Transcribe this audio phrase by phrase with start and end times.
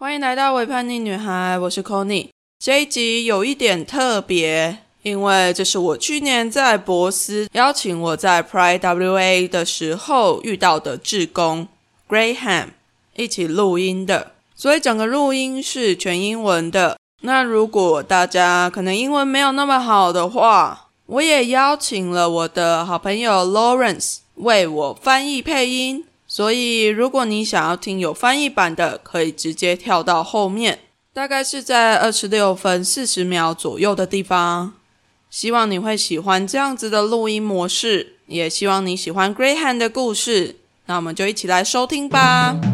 [0.00, 2.28] 欢迎来到伪叛逆女孩，我是 Conny。
[2.58, 11.68] 这一集有一点特别，因为这是我去年在博斯邀请我在 Pride WA 的时候遇到的志工
[12.08, 12.68] Graham
[13.14, 16.96] 一起录音的，所以整个录音是全英文的。
[17.20, 26.06] 那如果大家可能英文没有那么好的话，我也邀请了我的好朋友 Lawrence 为我翻译配音。
[26.32, 30.78] 所以，如果你想要听有翻译版的，可以直接跳到后面，
[31.12, 34.74] 大概是在二十六分四十秒左右的地方。
[35.28, 40.60] 希望你会喜欢这样子的录音模式，也希望你喜欢 Greyhound 的故事。
[40.86, 42.69] 那我们就一起来收听吧。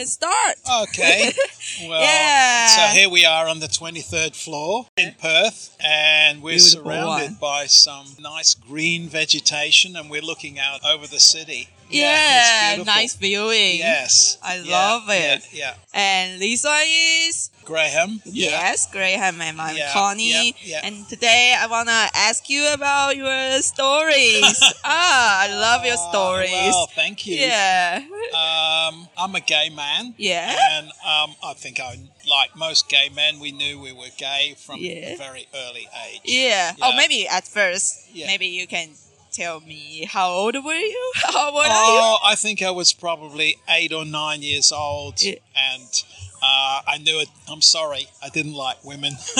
[0.00, 0.56] Can start.
[0.84, 1.32] Okay.
[1.88, 2.66] Well, Yeah.
[2.66, 7.34] so here we are on the 23rd floor in Perth, and we're Beautiful surrounded one.
[7.40, 11.68] by some nice green vegetation, and we're looking out over the city.
[11.90, 13.78] Yeah, nice viewing.
[13.78, 14.38] Yes.
[14.42, 15.42] I Yeah, love it.
[15.52, 15.74] Yeah, yeah.
[15.92, 18.20] And this one is Graham.
[18.24, 18.50] Yeah.
[18.50, 20.54] Yes, Graham and I'm Connie.
[20.82, 24.58] And today I wanna ask you about your stories.
[24.84, 26.50] ah, I love your Oh, stories.
[26.74, 27.36] well, thank you.
[27.36, 28.02] yeah.
[28.34, 30.14] Um, I'm a gay man.
[30.16, 30.56] Yeah.
[30.78, 34.80] And um, I think I, like most gay men, we knew we were gay from
[34.80, 36.20] a very early age.
[36.24, 36.72] Yeah.
[36.82, 38.08] Oh, maybe at first.
[38.12, 38.26] Yeah.
[38.26, 38.90] Maybe you can
[39.32, 41.12] tell me how old were you?
[41.22, 45.34] How old are Oh, I think I was probably eight or nine years old, Yeah.
[45.56, 46.02] and
[46.42, 47.28] uh, I knew it.
[47.48, 49.12] I'm sorry, I didn't like women,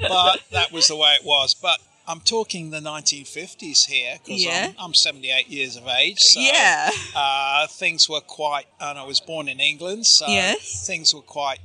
[0.00, 1.54] but that was the way it was.
[1.54, 1.78] But
[2.08, 4.68] I'm talking the 1950s here because Yeah.
[4.78, 6.20] I'm, I'm 78 years of age.
[6.20, 6.90] So, yeah.
[7.14, 10.86] uh, things were quite, and I was born in England, so Yes.
[10.86, 11.58] things were quite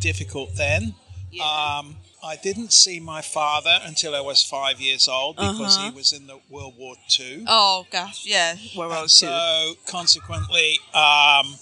[0.00, 0.94] difficult then.
[1.30, 1.44] Yeah.
[1.78, 5.90] Um, I didn't see my father until I was five years old because Uh-huh.
[5.90, 7.44] he was in the World War Two.
[7.48, 8.56] oh gosh, yeah.
[8.76, 9.08] World War Two.
[9.08, 11.56] so consequently, um,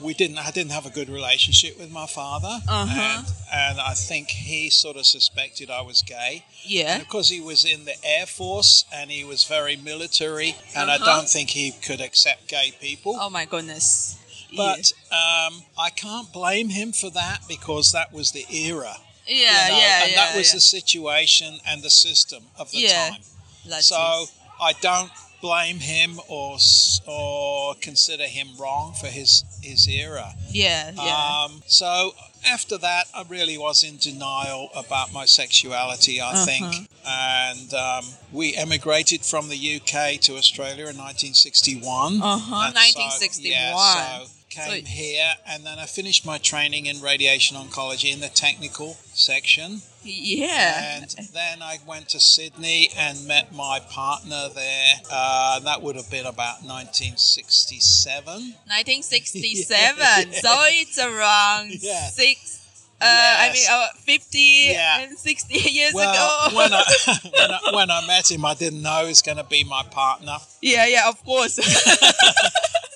[0.00, 0.38] we didn't.
[0.38, 3.00] I didn't have a good relationship with my father, Uh-huh.
[3.00, 6.44] and and I think he sort of suspected I was gay.
[6.64, 6.94] Yeah.
[6.94, 10.96] And because he was in the Air Force and he was very military, and I
[10.96, 11.04] Uh-huh.
[11.04, 13.16] don't think he could accept gay people.
[13.18, 14.16] Oh my goodness.
[14.56, 18.96] But um, I can't blame him for that because that was the era.
[19.28, 20.54] Yeah, you yeah, know, yeah, and that was yeah.
[20.56, 23.10] the situation and the system of the Yeah.
[23.10, 23.20] time.
[23.66, 24.30] That's So it.
[24.60, 26.58] I don't blame him or
[27.06, 30.34] or consider him wrong for his his era.
[30.50, 31.44] yeah, yeah.
[31.44, 32.14] Um, so
[32.46, 36.20] after that, I really was in denial about my sexuality.
[36.20, 36.44] I Uh-huh.
[36.46, 42.20] think, and um, we emigrated from the UK to Australia in 1961.
[42.22, 43.50] Uh-huh, And 1961.
[43.52, 48.20] yeah, so came So- here, and then I finished my training in radiation oncology in
[48.20, 49.82] the technical section.
[50.02, 51.00] yeah.
[51.02, 54.94] And then I went to Sydney and met my partner there.
[55.10, 58.54] Uh, that would have been about 1967.
[58.66, 60.32] 1967.
[60.42, 62.08] So it's around Yeah.
[62.10, 62.56] six.
[63.00, 64.38] Uh, I mean, uh, 50
[64.72, 65.00] Yeah.
[65.02, 66.10] and 60 years Well,
[66.48, 66.56] ago.
[66.56, 66.82] when, I,
[67.22, 69.82] when, I, when I met him, I didn't know he was going to be my
[69.84, 70.38] partner.
[70.62, 71.58] yeah, yeah, of course.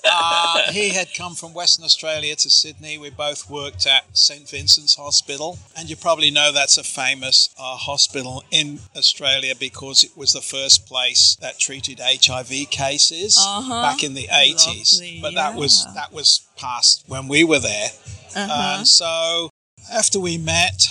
[0.05, 2.97] Uh, he had come from Western Australia to Sydney.
[2.97, 4.49] We both worked at St.
[4.49, 5.57] Vincent's Hospital.
[5.77, 10.41] And you probably know that's a famous uh, hospital in Australia because it was the
[10.41, 13.81] first place that treated HIV cases Uh-huh.
[13.81, 14.93] back in the 80s.
[14.99, 17.89] Lovely, but that was that was past when we were there.
[18.35, 18.79] uh-huh.
[18.79, 19.49] Um, so
[19.91, 20.81] after we met,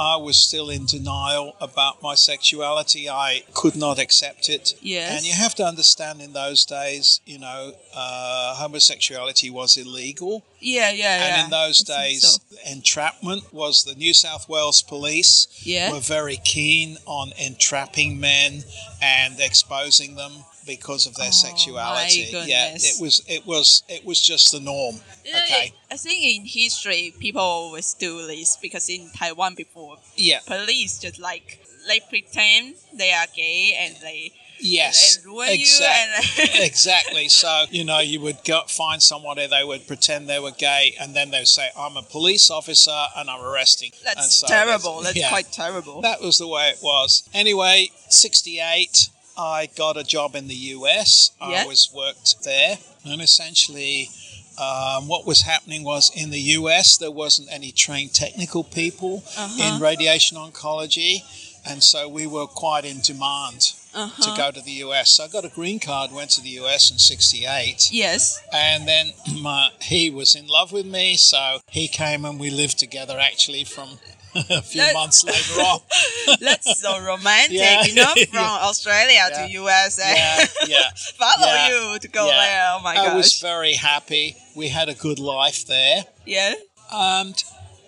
[0.00, 3.06] I was still in denial about my sexuality.
[3.10, 4.74] I could not accept it.
[4.80, 5.14] Yes.
[5.14, 10.42] And you have to understand in those days, you know, uh, homosexuality was illegal.
[10.58, 11.34] yeah, yeah, yeah.
[11.36, 12.38] And in those I days, so.
[12.66, 15.92] entrapment was the New South Wales police Yeah.
[15.92, 18.64] were very keen on entrapping men
[19.02, 20.32] and exposing them
[20.66, 22.28] because of their Oh, sexuality.
[22.32, 24.96] Yeah, it was it was it was just the norm.
[25.26, 25.72] Okay.
[25.90, 30.40] I think in history, people always do this because in Taiwan before, Yeah.
[30.46, 34.32] police just like, they pretend they are gay and they,
[34.62, 35.18] Yes.
[35.24, 36.44] ruin exactly.
[36.44, 37.28] you and exactly.
[37.28, 41.14] So, you know, you would go find somebody, they would pretend they were gay, and
[41.16, 43.92] then they would say, I'm a police officer and I'm arresting.
[44.04, 45.00] That's so terrible.
[45.00, 46.02] That's yeah, quite terrible.
[46.02, 47.22] That was the way it was.
[47.32, 49.08] Anyway, 68,
[49.40, 51.30] I got a job in the US.
[51.40, 51.62] Yeah.
[51.62, 54.10] I was worked there, and essentially,
[54.58, 59.62] um, what was happening was in the US, there wasn't any trained technical people Uh-huh.
[59.76, 61.22] in radiation oncology,
[61.64, 64.22] and so we were quite in demand uh-huh.
[64.22, 65.12] to go to the US.
[65.12, 67.88] So I got a green card, went to the US in 68.
[67.92, 68.38] Yes.
[68.52, 72.78] And then my, he was in love with me, so he came and we lived
[72.78, 73.98] together actually from
[74.50, 75.80] a few That- months later on.
[76.40, 77.84] That's so romantic, Yeah.
[77.84, 78.58] you know, from Yeah.
[78.68, 79.46] Australia Yeah.
[79.46, 80.14] to USA.
[80.14, 80.90] yeah, yeah.
[81.18, 81.52] Follow
[81.92, 82.66] you to go there.
[82.74, 83.08] Oh my gosh.
[83.08, 84.36] I was very happy.
[84.54, 86.04] We had a good life there.
[86.26, 86.54] yeah.
[86.92, 87.42] And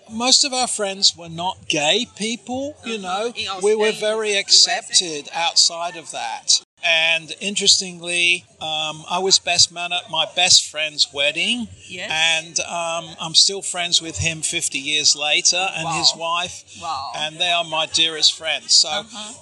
[0.09, 3.27] most of our friends were not gay people, you know.
[3.35, 3.57] Uh-huh.
[3.57, 6.61] In We were very accepted outside of that.
[6.85, 12.11] And interestingly, um, I was best man at my best friend's wedding, Yes.
[12.11, 17.11] and um, I'm still friends with him 50 years later, and his wife, Wow.
[17.15, 18.73] and they are my dearest friends.
[18.73, 19.33] So Uh-huh.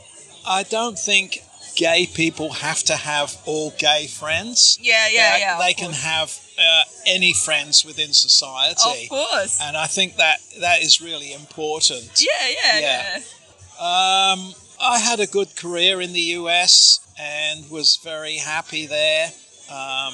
[0.46, 1.44] I don't think
[1.76, 4.78] gay people have to have all gay friends.
[4.82, 5.58] Yeah, yeah, They- yeah.
[5.60, 6.04] They can course.
[6.04, 9.04] have uh, any friends within society.
[9.06, 9.60] Of course.
[9.62, 12.12] And I think that that is really important.
[12.18, 13.20] Yeah, yeah, Yeah.
[13.20, 14.32] yeah.
[14.34, 19.28] Um, I had a good career in the US and was very happy there.
[19.70, 20.14] Um,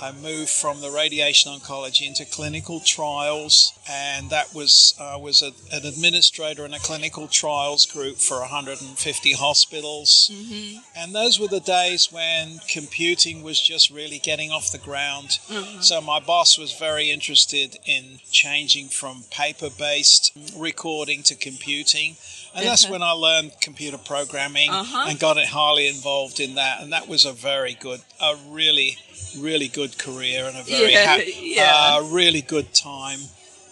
[0.00, 5.52] I moved from the radiation oncology into clinical trials, and that was I was a,
[5.74, 10.30] an administrator in a clinical trials group for 150 hospitals.
[10.32, 10.78] Mm-hmm.
[10.96, 15.38] And those were the days when computing was just really getting off the ground.
[15.48, 15.80] Mm-hmm.
[15.80, 22.16] So my boss was very interested in changing from paper based recording to computing.
[22.56, 25.06] And that's when I learned computer programming Uh-huh.
[25.08, 26.80] and got it highly involved in that.
[26.82, 28.96] And that was a very good, a really,
[29.38, 31.96] really good career and a very Yeah, yeah.
[31.96, 33.18] uh, really good time.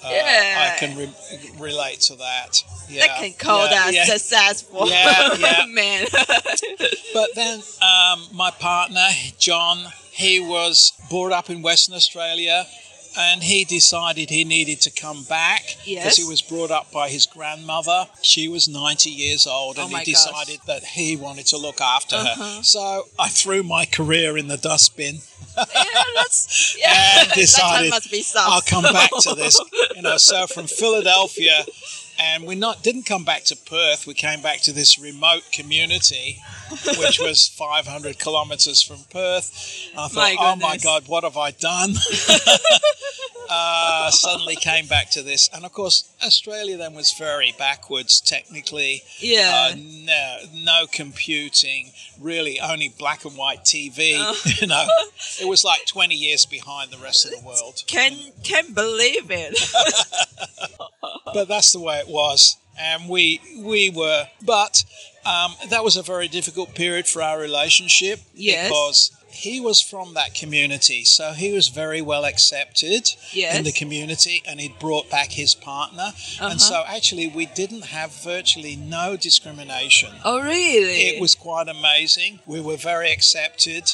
[0.05, 0.73] Uh, Yeah.
[0.75, 1.14] I can re-
[1.61, 2.64] relate to that.
[2.88, 4.05] Yeah, They can call yeah, that yeah.
[4.05, 4.88] successful.
[4.88, 5.67] Yeah, yeah.
[5.69, 6.06] Man.
[7.14, 9.06] But then um, my partner,
[9.38, 9.79] John,
[10.11, 12.67] he was brought up in Western Australia
[13.17, 16.17] and he decided he needed to come back Yes.
[16.17, 18.06] he was brought up by his grandmother.
[18.23, 20.25] She was 90 years old Oh and my he gosh.
[20.26, 22.56] decided that he wanted to look after Uh-huh.
[22.59, 22.62] her.
[22.62, 25.20] So I threw my career in the dustbin.
[25.56, 25.64] yeah,
[26.17, 27.20] that's, yeah.
[27.23, 28.25] And decided, that must be.
[28.37, 29.61] I'll come back to this.
[29.97, 31.65] You know, so from Philadelphia,
[32.19, 34.06] and we not didn't come back to Perth.
[34.06, 36.38] We came back to this remote community,
[36.99, 39.91] which was 500 kilometres from Perth.
[39.97, 40.76] I thought, My oh my.
[40.79, 41.94] God, what have I done?
[43.50, 49.03] uh, suddenly came back to this, and of course, Australia then was very backwards technically.
[49.19, 49.70] yeah.
[49.73, 54.15] Uh, no, no computing, really only black and white TV.
[54.17, 54.37] Oh.
[54.61, 54.87] you know,
[55.41, 57.82] it was like 20 years behind the rest of the world.
[57.87, 59.58] can can believe it.
[61.32, 63.25] But that's the way it was, and we
[63.72, 64.22] we were.
[64.54, 64.75] But
[65.25, 68.69] um, that was a very difficult period for our relationship Yes.
[68.69, 69.00] because
[69.44, 73.02] he was from that community, so he was very well accepted
[73.32, 73.56] Yes.
[73.56, 76.49] in the community, and he'd brought back his partner, Uh-huh.
[76.50, 80.10] and so actually we didn't have virtually no discrimination.
[80.25, 81.02] oh really?
[81.10, 82.40] It was quite amazing.
[82.46, 83.84] We were very accepted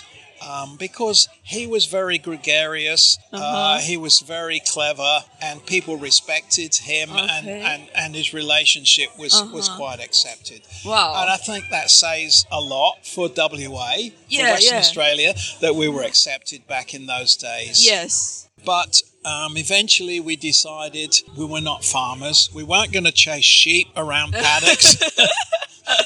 [0.46, 3.18] um, because he was very gregarious.
[3.32, 3.78] uh Uh-huh.
[3.80, 7.60] he was very clever, and people respected him, and, Okay.
[7.62, 9.76] and, and his relationship was, was Uh-huh.
[9.78, 10.62] quite accepted.
[10.84, 11.20] wow.
[11.20, 14.78] And I think that says a lot for WA, for Yeah, Western yeah.
[14.80, 17.84] Australia, that we were accepted back in those days.
[17.84, 18.44] yes.
[18.64, 22.50] But um, eventually we decided we were not farmers.
[22.52, 24.96] We weren't going to chase sheep around paddocks.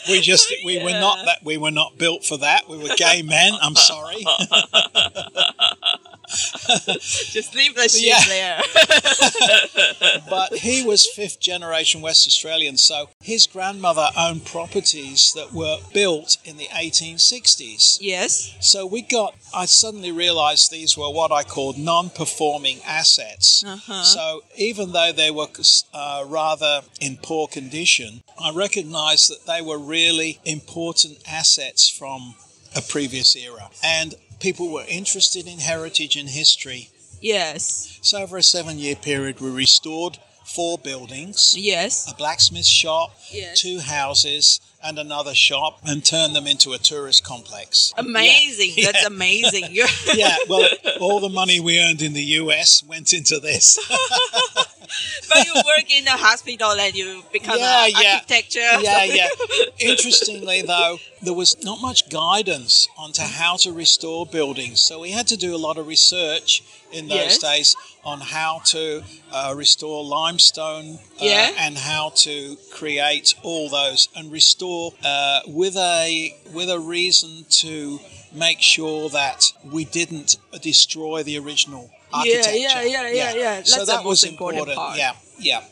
[0.09, 2.69] We just we were not that we were not built for that.
[2.69, 3.53] We were gay men.
[3.61, 4.25] I'm sorry.
[6.33, 8.25] Just leave the sheep Yeah.
[8.29, 10.21] there.
[10.31, 16.37] but he was fifth generation West Australian, so his grandmother owned properties that were built
[16.45, 17.99] in the 1860s.
[18.01, 18.55] yes.
[18.61, 23.65] So we got, I suddenly realized these were what I called non performing assets.
[23.67, 24.03] Uh-huh.
[24.03, 25.49] So even though they were
[25.93, 32.35] uh, rather in poor condition, I recognized that they were really important assets from
[32.75, 33.69] a previous era.
[33.85, 36.91] And people were interested in heritage and history.
[37.21, 37.99] Yes.
[38.03, 42.11] So over a seven year period, we restored four buildings Yes.
[42.11, 43.61] a blacksmith shop, Yes.
[43.61, 47.95] two houses, and another shop, and turned them into a tourist complex.
[47.97, 48.73] Amazing.
[48.77, 48.91] Yeah.
[48.91, 49.67] That's amazing.
[50.15, 50.69] Yeah, well,
[51.01, 53.79] all the money we earned in the US went into this.
[55.29, 58.13] but you work in a hospital and you become Yeah, a yeah.
[58.15, 58.61] architecture.
[58.81, 59.29] yeah, yeah.
[59.81, 65.27] Interestingly, though, there was not much guidance onto how to restore buildings, so we had
[65.29, 66.63] to do a lot of research
[66.93, 67.39] in those Yes.
[67.39, 71.51] days on how to uh, restore limestone uh, Yeah.
[71.59, 78.01] and how to create all those and restore uh, with a with a reason to
[78.35, 82.53] make sure that we didn't destroy the original architecture.
[82.57, 83.63] yeah, yeah, yeah, yeah.
[83.63, 84.99] So That's the that was important part.
[84.99, 85.65] Yeah, yeah.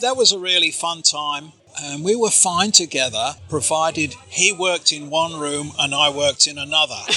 [0.00, 1.52] That was a really fun time.
[1.82, 6.56] and we were fine together, provided he worked in one room and I worked in
[6.58, 7.00] another.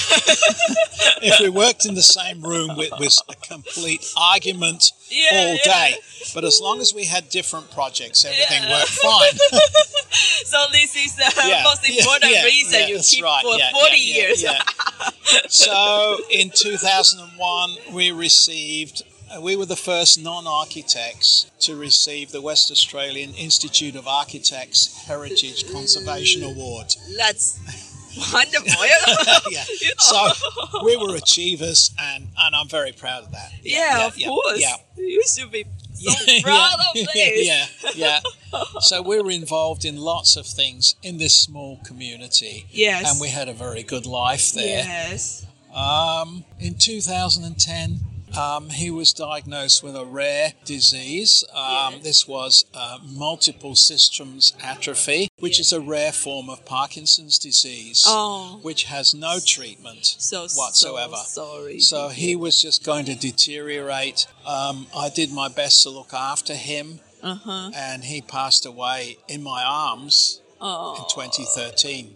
[1.21, 5.63] if we worked in the same room, it was a complete argument Yeah, all yeah.
[5.63, 5.95] day.
[6.33, 8.79] But as long as we had different projects, everything Yeah.
[8.79, 9.33] worked fine.
[10.47, 13.71] So this is the Yeah, most important yeah, reason yeah, you keep right, for yeah,
[13.71, 14.41] 40 yeah, years.
[14.43, 14.61] yeah.
[15.49, 19.03] so in 2001, we received.
[19.35, 25.69] uh, We were the first non-architects to receive the West Australian Institute of Architects Heritage
[25.71, 26.95] Conservation Award.
[27.17, 27.59] That's
[28.33, 28.85] wonderful.
[29.51, 29.63] yeah.
[29.99, 30.29] So
[30.83, 33.51] we were achievers, and, and I'm very proud of that.
[33.63, 34.61] yeah, of course.
[34.61, 34.75] Yeah.
[34.95, 37.47] You should be so Yeah, proud of this.
[37.47, 38.19] Yeah, yeah.
[38.81, 43.09] So we were involved in lots of things in this small community, Yes.
[43.11, 44.83] and we had a very good life there.
[44.85, 45.45] Yes.
[45.73, 47.99] Um, in 2010,
[48.37, 51.43] um, he was diagnosed with a rare disease.
[51.53, 52.03] Um, Yes.
[52.03, 58.59] This was uh, multiple systems atrophy, which is a rare form of Parkinson's disease, Oh.
[58.63, 61.15] which has no treatment So whatsoever.
[61.25, 61.79] So sorry.
[61.79, 64.27] So he was just going to deteriorate.
[64.45, 67.71] Um, I did my best to look after him, Uh huh.
[67.75, 72.15] and he passed away in my arms in Oh, 2013.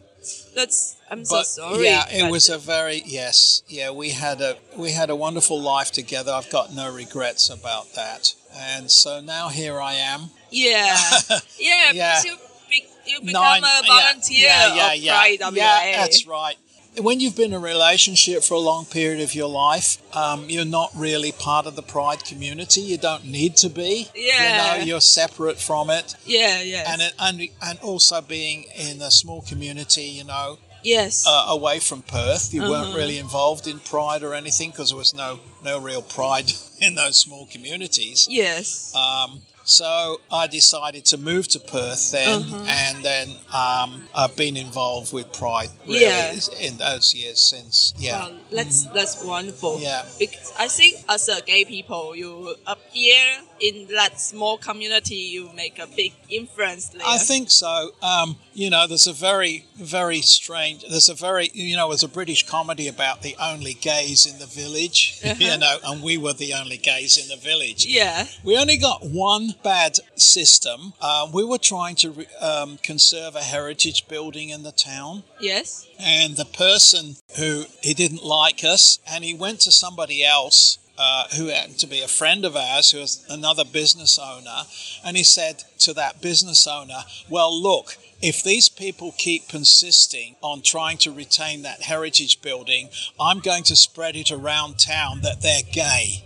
[0.55, 0.95] that's.
[1.09, 1.83] I'm so sorry.
[1.85, 3.91] yeah, it but- was a very yes, yeah.
[3.91, 6.31] We had a we had a wonderful life together.
[6.31, 8.33] I've got no regrets about that.
[8.55, 10.29] And so now here I am.
[10.49, 10.95] Yeah.
[11.59, 11.91] Yeah.
[11.93, 12.21] Yeah.
[12.23, 12.37] You,
[12.69, 15.97] be, you become a volunteer yeah, yeah, yeah, yeah, WA.
[15.97, 16.55] that's right.
[16.99, 20.65] When you've been in a relationship for a long period of your life, um, you're
[20.65, 22.81] not really part of the Pride community.
[22.81, 24.09] You don't need to be.
[24.13, 24.73] Yeah.
[24.73, 26.15] You know, you're separate from it.
[26.25, 26.61] Yeah.
[26.61, 26.87] Yes.
[26.89, 31.25] And, it, and and also being in a small community, you know, yes.
[31.25, 32.53] uh, away from Perth.
[32.53, 32.97] You weren't Uh-huh.
[32.97, 37.17] really involved in Pride or anything because there was no no real Pride in those
[37.17, 38.27] small communities.
[38.29, 38.93] yes.
[38.95, 42.65] Um, so I decided to move to Perth then, Uh-huh.
[42.83, 43.27] and then
[43.63, 43.89] um,
[44.21, 46.35] I've been involved with Pride really Yeah.
[46.67, 47.93] in those years since.
[47.97, 49.79] Yeah, Well, that's that's wonderful.
[49.79, 50.03] Yeah.
[50.19, 53.23] Because I think as a gay people, you appear
[53.59, 57.01] in that small community, you make a big influence there.
[57.05, 57.91] I think so.
[58.01, 60.77] Um, you know, there's a very, very strange.
[60.89, 64.47] There's a very, you know, there's a British comedy about the only gays in the
[64.61, 64.99] village.
[65.41, 65.57] You Uh-huh.
[65.57, 67.85] know, and we were the only gays in the village.
[67.85, 68.27] Yeah.
[68.43, 70.93] We only got one bad system.
[71.01, 75.23] Um, we were trying to re- um, conserve a heritage building in the town.
[75.39, 75.87] Yes.
[75.99, 81.25] And the person who he didn't like us, and he went to somebody else uh,
[81.35, 84.63] who happened to be a friend of ours, who was another business owner,
[85.03, 90.61] and he said to that business owner, "Well, look." If these people keep persisting on
[90.61, 92.89] trying to retain that heritage building,
[93.19, 96.23] I'm going to spread it around town that they're gay.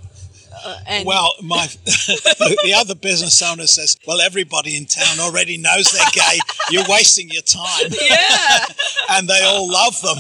[0.63, 5.91] Uh, and Well, my the other business owner says, "Well, everybody in town already knows
[5.91, 6.39] they're gay.
[6.69, 8.65] You're wasting your time." yeah,
[9.11, 10.17] and they all love them.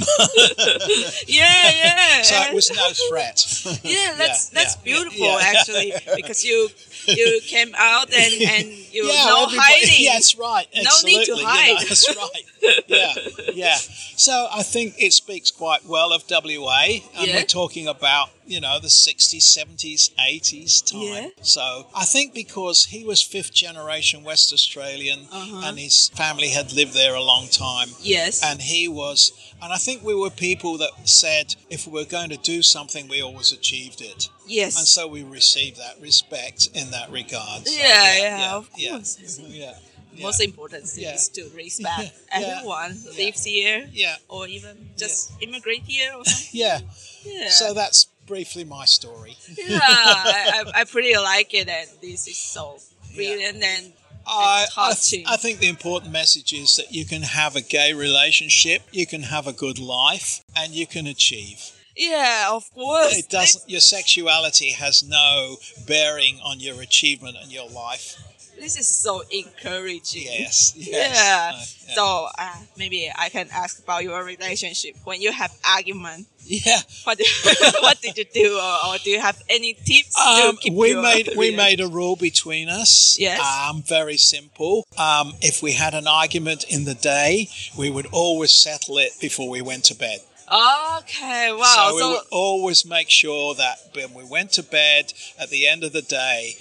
[1.27, 2.21] yeah, yeah.
[2.21, 3.43] so it was no threat.
[3.83, 5.39] yeah, that's yeah, that's yeah, beautiful yeah.
[5.41, 6.69] actually because you
[7.07, 9.89] you came out and and you yeah, no hiding.
[9.97, 10.67] Yeah, that's right.
[10.75, 12.83] No need to Absolutely, you know, that's right.
[12.87, 13.13] Yeah,
[13.53, 13.75] yeah.
[14.17, 18.79] So I think it speaks quite well of WA, and we're talking about you know
[18.79, 21.01] the 60s, 70s, 80s time.
[21.01, 21.29] Yeah.
[21.41, 25.61] So I think because he was fifth generation West Australian, Uh-huh.
[25.65, 27.89] and his family had lived there a long time.
[28.01, 28.43] Yes.
[28.43, 32.29] and he was and i think we were people that said if we were going
[32.29, 34.77] to do something we always achieved it yes.
[34.77, 39.11] and so we received that respect in that regard So, Yeah, yeah, of yeah, course.
[39.49, 39.73] yeah,
[40.13, 41.15] yeah, Most important thing Yeah.
[41.15, 42.39] is to respect Yeah.
[42.41, 43.25] everyone who Yeah.
[43.25, 46.59] lives here yeah or even just immigrate here or something.
[46.63, 46.79] yeah
[47.25, 47.49] Yeah.
[47.49, 52.37] so that's briefly my story yeah, I, I, I pretty like it, and this is
[52.37, 52.79] so
[53.13, 53.93] brilliant and,
[54.27, 55.25] I, I, touching.
[55.27, 59.23] I think the important message is that you can have a gay relationship, you can
[59.23, 61.71] have a good life, and you can achieve.
[61.95, 63.17] yeah, of course.
[63.17, 63.69] It doesn't.
[63.69, 68.15] Your sexuality has no bearing on your achievement and your life.
[68.59, 70.23] This, is so encouraging.
[70.23, 70.73] Yes.
[70.75, 70.87] yes.
[70.87, 71.51] Yeah.
[71.53, 71.93] Uh, yeah.
[71.95, 76.27] So uh, maybe I can ask about your relationship when you have argument.
[76.43, 76.79] yeah.
[77.03, 77.19] What
[77.81, 80.95] what did you do, or, or do you have any tips Um, to keep we
[80.95, 83.17] made we made a rule between us.
[83.19, 83.39] Yes.
[83.39, 84.85] Um, very simple.
[84.97, 89.49] Um, if we had an argument in the day, we would always settle it before
[89.49, 90.19] we went to bed.
[90.47, 91.89] Okay, wow.
[91.89, 95.65] so So, we would always make sure that when we went to bed at the
[95.67, 96.55] end of the day,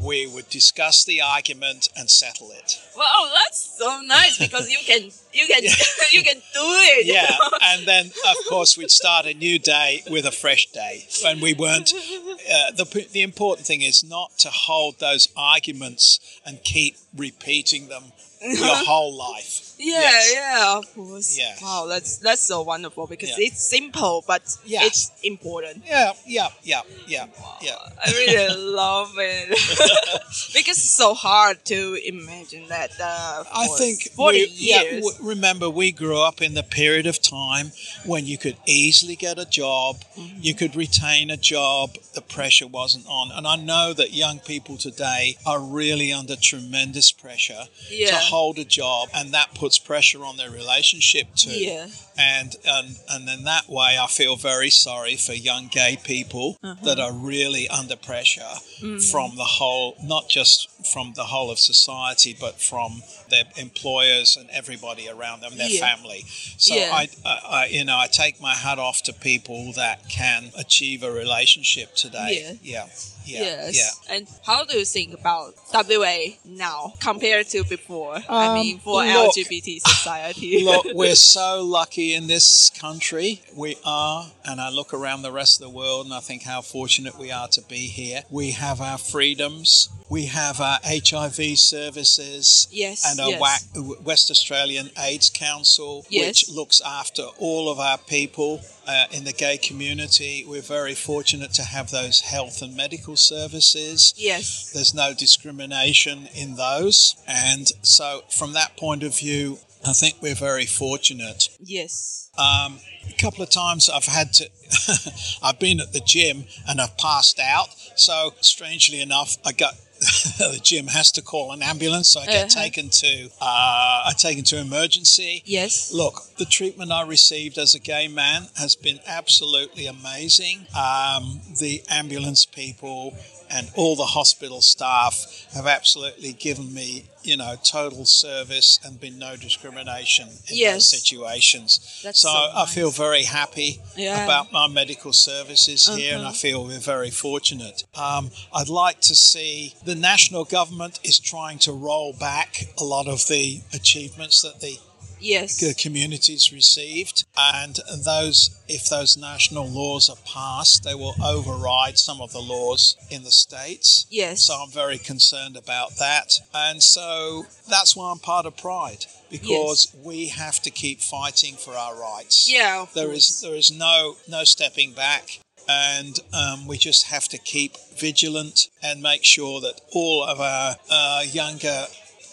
[0.00, 2.80] we would discuss the argument and settle it.
[2.96, 5.62] wow, that's so nice because you can you can
[6.12, 7.06] you can do it.
[7.06, 11.40] Yeah, and then of course we'd start a new day with a fresh day, and
[11.40, 11.92] we weren't.
[11.92, 18.04] Uh, the the important thing is not to hold those arguments and keep repeating them
[18.42, 19.71] your whole life.
[19.84, 20.32] Yeah, Yes.
[20.34, 21.36] yeah, of course.
[21.36, 21.60] Yes.
[21.60, 23.46] Wow, that's that's so wonderful because Yeah.
[23.46, 25.82] it's simple but it's important.
[25.86, 27.26] Yeah, yeah, yeah, yeah,
[27.60, 27.76] yeah.
[28.04, 29.48] I really love it
[30.54, 32.90] because it's so hard to imagine that.
[33.00, 35.04] Uh, I think 40 we, yeah, years.
[35.04, 37.72] w- remember, we grew up in the period of time
[38.04, 40.38] when you could easily get a job, Mm-hmm.
[40.42, 43.32] you could retain a job, the pressure wasn't on.
[43.32, 48.64] And I know that young people today are really under tremendous pressure to hold a
[48.64, 51.50] job, and that puts pressure on their relationship too.
[51.50, 51.86] yeah,
[52.22, 56.84] And, and and in that way, I feel very sorry for young gay people Uh-huh.
[56.86, 58.98] that are really under pressure Mm-hmm.
[59.12, 60.56] from the whole, not just
[60.92, 62.90] from the whole of society, but from
[63.32, 65.86] their employers and everybody around them, their Yeah.
[65.88, 66.20] family.
[66.58, 66.90] So Yeah.
[67.00, 71.02] I, I, I, you know, I take my hat off to people that can achieve
[71.04, 72.30] a relationship today.
[72.40, 72.52] Yeah.
[72.74, 72.86] Yeah.
[73.24, 73.40] Yeah.
[73.48, 73.76] yes.
[73.78, 74.14] Yeah.
[74.16, 78.16] And how do you think about WA now compared to before?
[78.28, 80.64] I Um, mean, for look- LGBT society.
[80.64, 83.42] Look, we're so lucky in this country.
[83.54, 86.60] We are, and I look around the rest of the world and I think how
[86.62, 88.22] fortunate we are to be here.
[88.30, 89.88] We have our freedoms.
[90.08, 93.68] We have our HIV services Yes, and our yes.
[93.74, 96.26] WAC, West Australian AIDS Council, Yes.
[96.26, 100.44] which looks after all of our people uh, in the gay community.
[100.46, 104.12] We're very fortunate to have those health and medical services.
[104.16, 104.70] yes.
[104.72, 107.14] There's no discrimination in those.
[107.26, 111.48] And so, from that point of view, I think we're very fortunate.
[111.60, 112.30] Yes.
[112.38, 114.48] Um, a couple of times I've had to,
[115.42, 117.68] I've been at the gym and I've passed out.
[117.96, 119.74] So, strangely enough, I got.
[120.38, 122.60] the gym has to call an ambulance, so I get Uh-huh.
[122.64, 125.44] taken to uh, I taken to emergency.
[125.46, 125.92] Yes.
[125.92, 130.66] Look, the treatment I received as a gay man has been absolutely amazing.
[130.76, 133.16] Um, the ambulance people
[133.52, 139.18] and all the hospital staff have absolutely given me, you know, total service and been
[139.18, 140.74] no discrimination in Yes.
[140.74, 141.80] those situations.
[142.02, 144.24] That's so so I feel very happy Yeah.
[144.24, 146.38] about my medical services here, and I Uh-huh.
[146.38, 147.84] feel we're very fortunate.
[147.94, 153.06] Um, I'd like to see the national government is trying to roll back a lot
[153.06, 154.78] of the achievements that the
[155.22, 155.58] Yes.
[155.58, 162.20] the communities received and those if those national laws are passed they will override some
[162.20, 164.42] of the laws in the states Yes.
[164.44, 169.94] so i'm very concerned about that and so that's why i'm part of pride because
[170.04, 172.86] we have to keep fighting for our rights yeah.
[172.94, 173.40] there is course.
[173.40, 179.00] there is no no stepping back and um, we just have to keep vigilant and
[179.00, 181.86] make sure that all of our uh, younger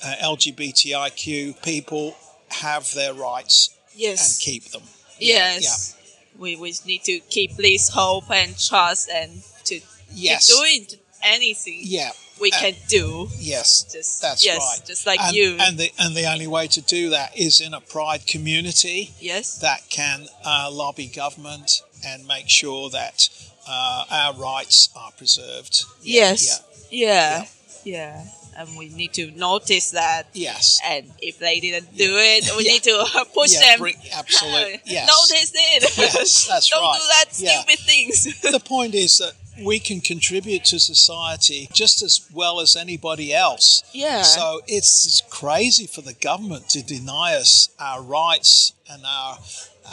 [0.03, 2.15] uh, LGBTIQ people
[2.49, 4.37] have their rights Yes.
[4.37, 4.83] and keep them.
[5.19, 5.95] Yes.
[6.37, 9.81] We, we need to keep this hope and trust and to
[10.11, 10.47] Yes.
[10.47, 10.87] doing
[11.21, 12.11] anything Yeah.
[12.39, 13.29] we Uh, can do.
[13.37, 13.85] Yes.
[13.91, 14.85] Just That's yes, right.
[14.87, 15.57] Just like and, you.
[15.59, 19.57] And the and the only way to do that is in a pride community yes.
[19.57, 23.27] that can uh, lobby government and make sure that
[23.67, 25.83] uh, our rights are preserved.
[26.01, 26.63] Yeah, yes.
[26.89, 27.45] Yeah.
[27.83, 28.25] yeah.
[28.59, 30.23] And we need to notice that.
[30.33, 30.79] Yes.
[30.85, 32.71] And if they didn't do it, we Yeah.
[32.73, 33.79] need to push Yeah, them.
[33.79, 35.07] bring- absolute- yes.
[35.07, 35.97] Notice it.
[35.97, 36.99] Yes, that's Don't right.
[36.99, 37.61] do that Yeah.
[37.61, 38.41] stupid things.
[38.41, 43.83] the point is that we can contribute to society just as well as anybody else.
[43.93, 44.21] yeah.
[44.23, 49.37] So it's, it's crazy for the government to deny us our rights and our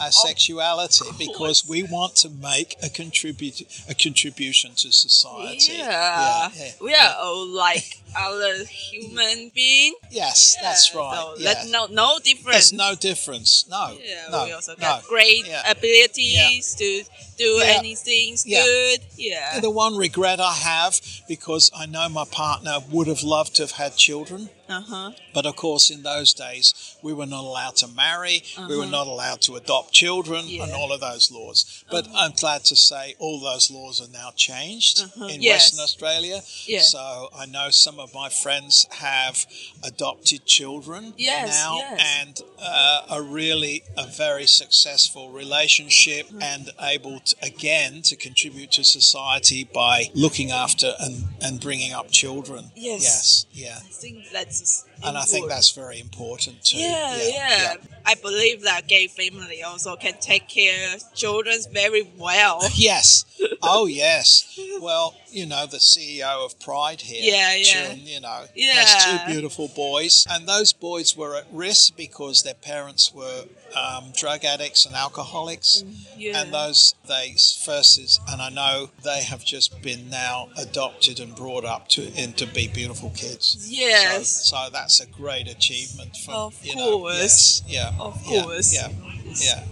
[0.01, 5.73] our sexuality because we want to make a contribute a contribution to society.
[5.75, 6.51] yeah.
[6.55, 9.95] yeah, We are all like other human being.
[10.11, 11.17] Yes, that's right.
[11.17, 11.65] So yeah.
[11.69, 12.71] no no difference.
[12.71, 13.67] There's no difference.
[13.69, 13.97] No.
[14.03, 15.01] Yeah, no, we also no.
[15.09, 15.71] great Yeah.
[15.71, 17.05] abilities to
[17.37, 17.79] do Yeah.
[17.79, 18.63] anything Yeah.
[18.65, 19.01] good.
[19.17, 19.61] Yeah.
[19.61, 23.73] The one regret I have, because I know my partner would have loved to have
[23.73, 25.11] had children, Uh huh.
[25.33, 29.07] but of course, in those days, we were not allowed to marry, we were not
[29.15, 30.77] allowed to adopt children, and Uh-huh.
[30.81, 31.59] All of those laws.
[31.91, 35.27] But I'm glad to say all those laws are now changed Uh-huh.
[35.33, 35.55] in Yes.
[35.73, 36.39] Western Australia.
[36.67, 36.83] Yeah.
[36.83, 39.47] So I know some of my friends have
[39.91, 42.01] adopted children Yes, now yes.
[42.21, 46.43] and uh, are really a very successful relationship Mm.
[46.53, 52.11] and able to, again to contribute to society by looking after and, and bringing up
[52.11, 52.71] children.
[52.75, 53.03] Yes.
[53.03, 53.47] Yes.
[53.53, 53.77] Yeah.
[53.79, 54.85] I think that's.
[55.05, 56.79] And I think that's very important too.
[56.79, 62.63] Yeah, yeah, I believe that gay family also can take care of children very well.
[62.77, 63.25] Yes,
[63.63, 64.59] Oh yes.
[64.81, 67.21] Well, you know the CEO of Pride here.
[67.23, 67.89] Yeah, yeah.
[67.89, 72.55] Jun, you know, has two beautiful boys, and those boys were at risk because their
[72.55, 73.45] parents were
[73.77, 75.85] um, drug addicts and alcoholics.
[76.17, 76.41] Yeah.
[76.41, 81.35] And those they first is, and I know they have just been now adopted and
[81.35, 83.67] brought up to into be beautiful kids.
[83.69, 84.29] Yes.
[84.29, 86.17] So, so that's a great achievement.
[86.17, 87.17] From, Of you know, course.
[87.19, 87.91] yes, yeah.
[87.99, 88.73] Of yeah, course.
[88.73, 88.89] Yeah.
[89.35, 89.65] Yeah.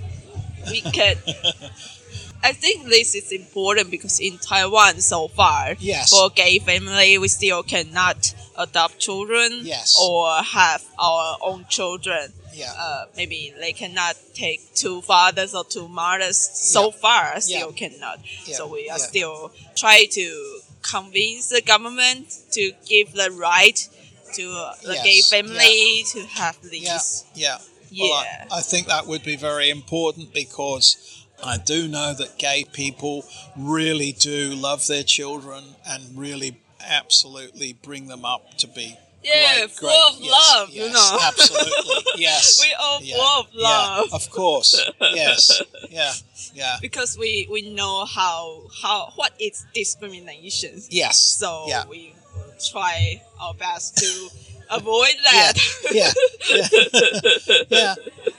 [0.71, 1.17] we can.
[2.43, 6.11] I think this is important because in Taiwan so far, Yes.
[6.11, 9.97] for gay family, we still cannot adopt children Yes.
[9.99, 12.33] or have our own children.
[12.53, 12.73] Yeah.
[12.77, 16.37] Uh, maybe they cannot take two fathers or two mothers.
[16.37, 18.19] So far, still cannot.
[18.47, 18.57] Yeah.
[18.57, 19.07] So we are Yeah.
[19.07, 23.89] still try to convince the government to give the right
[24.35, 25.31] to uh, the gay Yes.
[25.31, 27.25] family to have these.
[27.35, 27.59] yeah.
[27.91, 28.05] Yeah.
[28.11, 30.97] Well, I, I think that would be very important because
[31.45, 33.25] I do know that gay people
[33.57, 39.71] really do love their children and really absolutely bring them up to be Yeah, great,
[39.71, 41.19] full great- of yes, love, you know.
[41.23, 42.59] absolutely, yes.
[42.61, 44.13] We all yeah, full of yeah, love.
[44.13, 46.13] of course, yes, yeah,
[46.55, 50.83] yeah, because we we know how how what is discrimination.
[50.91, 51.17] yes.
[51.21, 52.13] So yeah, we
[52.59, 54.29] try our best to
[54.71, 55.53] avoid that.
[55.93, 56.13] yeah,
[57.71, 57.95] yeah,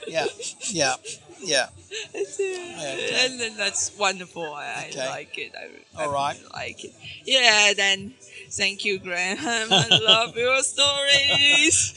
[0.08, 0.26] yeah,
[0.70, 0.94] yeah,
[1.40, 1.66] yeah,
[2.38, 3.24] yeah.
[3.24, 4.42] and then that's wonderful.
[4.44, 5.00] I, Okay.
[5.00, 5.52] I like it.
[5.56, 6.36] I, I All right.
[6.36, 6.94] really like it.
[7.24, 7.72] Yeah.
[7.74, 8.14] Then
[8.50, 9.38] thank you, Graham.
[9.40, 11.94] I love your stories.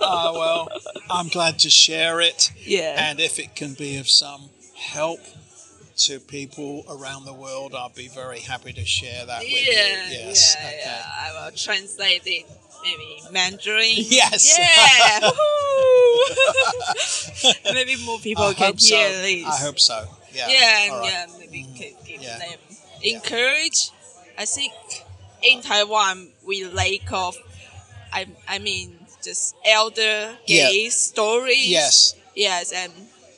[0.00, 0.68] Oh well,
[1.10, 2.52] I'm glad to share it.
[2.64, 2.96] yeah.
[2.98, 5.20] And if it can be of some help
[5.96, 10.18] to people around the world, I'll be very happy to share that with yeah, you.
[10.26, 10.56] Yes.
[10.58, 10.80] yeah, okay.
[10.84, 11.04] yeah.
[11.18, 12.46] I will translate it.
[12.82, 13.94] Maybe Mandarin.
[13.96, 14.58] Yes.
[14.58, 15.30] Yeah.
[17.74, 18.96] Maybe more people I can hope so.
[18.96, 19.46] hear this.
[19.46, 20.06] I hope so.
[20.32, 20.48] Yeah.
[20.48, 21.10] Yeah, right.
[21.10, 21.26] yeah.
[21.38, 22.38] Maybe mm, can give Yeah.
[22.38, 22.58] them
[23.02, 23.90] encourage.
[24.36, 24.72] I think
[25.42, 27.36] in Taiwan we lack of.
[28.12, 31.68] I I mean just elder gay stories.
[31.68, 32.14] Yes.
[32.34, 32.92] Yes, and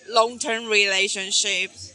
[0.09, 1.93] long term relationships.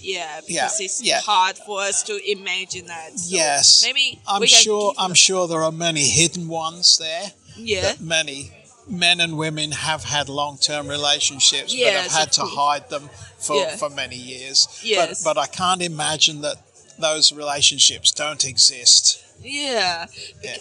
[0.00, 1.20] Yeah, because Yeah, it's yeah.
[1.20, 3.18] hard for us to imagine that.
[3.18, 3.82] So Yes.
[3.84, 4.94] maybe I'm sure.
[4.98, 7.32] I'm sure there are many hidden ones there.
[7.56, 7.82] Yeah.
[7.82, 8.52] That many
[8.86, 13.56] men and women have had long-term relationships, but Yes, have had to hide them for,
[13.56, 13.76] Yeah.
[13.76, 14.66] for many years.
[14.82, 15.22] Yes.
[15.22, 16.56] But, but I can't imagine that
[16.98, 19.18] those relationships don't exist.
[19.42, 20.06] Yeah,
[20.42, 20.56] Yeah.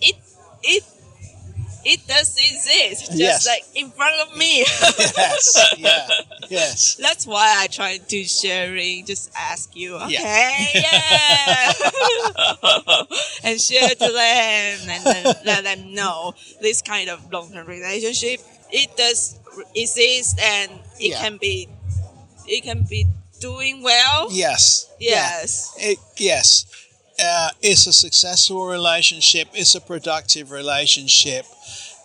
[0.00, 0.16] it
[0.62, 0.84] it
[1.84, 3.46] it does exist, just Yes.
[3.46, 4.60] like in front of me.
[4.98, 5.58] Yes.
[5.78, 6.08] yeah.
[6.50, 6.94] Yes.
[6.96, 9.04] That's why I try to sharing.
[9.06, 11.72] Just ask you, okay, yeah,
[13.44, 18.40] and share to them, and then let them know this kind of long-term relationship.
[18.70, 19.38] It does
[19.74, 21.20] exist, and it Yeah.
[21.20, 21.68] can be,
[22.46, 23.06] it can be
[23.40, 24.28] doing well.
[24.30, 24.90] Yes.
[24.98, 25.10] Yeah.
[25.10, 25.74] Yes.
[25.78, 26.64] It, yes,
[27.22, 29.48] uh, it's a successful relationship.
[29.52, 31.44] It's a productive relationship,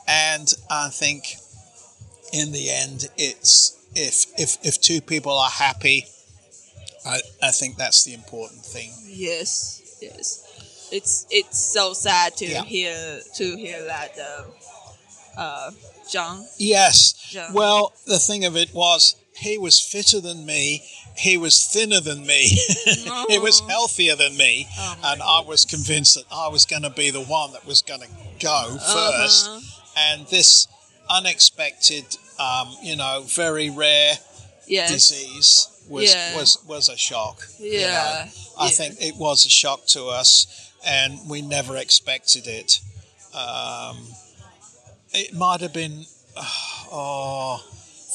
[0.08, 1.36] and I think
[2.32, 6.06] in the end, it's if if if two people are happy,
[7.06, 8.92] I I think that's the important thing.
[9.06, 10.46] Yes, yes.
[10.92, 12.64] It's it's so sad to Yeah.
[12.64, 14.46] hear to hear that um,
[15.38, 15.72] uh,
[16.10, 16.46] John.
[16.58, 17.14] Yes.
[17.32, 17.52] Yeah.
[17.54, 20.84] Well, the thing of it was, he was fitter than me.
[21.16, 22.48] He was thinner than me.
[23.30, 26.90] he was healthier than me, Oh and I was convinced that I was going to
[26.90, 28.08] be the one that was going to
[28.40, 29.48] go first.
[29.48, 29.60] Uh-huh.
[29.98, 30.68] And this
[31.10, 32.06] unexpected,
[32.40, 34.14] um, you know, very rare
[34.88, 36.36] disease was Yeah.
[36.38, 37.48] was was a shock.
[37.60, 37.88] you know.
[37.88, 38.30] Yeah.
[38.58, 38.70] I yeah.
[38.72, 40.48] think it was a shock to us,
[40.86, 42.80] and we never expected it.
[43.34, 43.98] Um,
[45.12, 46.06] it might have been,
[46.92, 47.64] oh,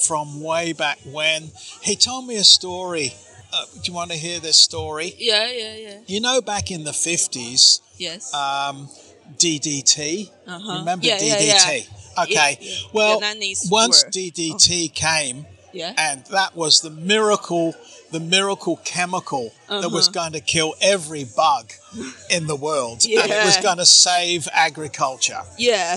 [0.07, 1.51] from way back when.
[1.83, 3.15] He told me a story.
[3.53, 5.15] Uh, do you want to hear this story?
[5.19, 5.99] Yeah, yeah, yeah.
[6.07, 8.35] You know, back in the 50s, Yes.
[8.35, 8.89] um,
[9.39, 10.31] DDT.
[10.47, 10.79] Uh-huh.
[10.81, 11.89] Remember Yeah, yeah, DDT?
[12.18, 12.59] Okay.
[12.61, 12.77] Yeah, yeah.
[12.92, 13.20] Well,
[13.70, 15.92] once were- DDT came, yeah.
[15.96, 17.74] and that was the miracle
[18.12, 20.12] the miracle chemical that was Uh-huh.
[20.20, 21.72] going to kill every bug
[22.31, 25.96] in the world and it was going to save agriculture yeah.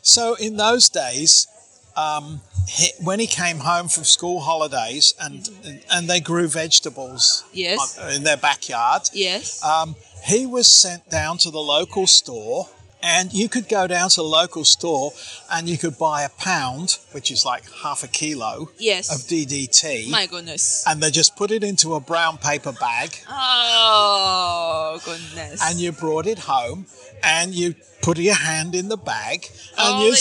[0.00, 1.46] so in those days
[1.94, 7.44] um, he, when he came home from school holidays and and, and they grew vegetables
[7.52, 7.98] Yes.
[7.98, 9.62] on- in their backyard Yes.
[9.62, 9.94] um,
[10.24, 12.68] he was sent down to the local store
[13.02, 15.12] and you could go down to the local store
[15.52, 19.14] and you could buy a pound which is like half a kilo yes.
[19.14, 20.84] of DDT My goodness.
[20.86, 25.60] and they just put it into a brown paper bag Oh goodness.
[25.62, 26.86] and you brought it home
[27.22, 29.46] and you put your hand in the bag
[29.78, 30.14] and you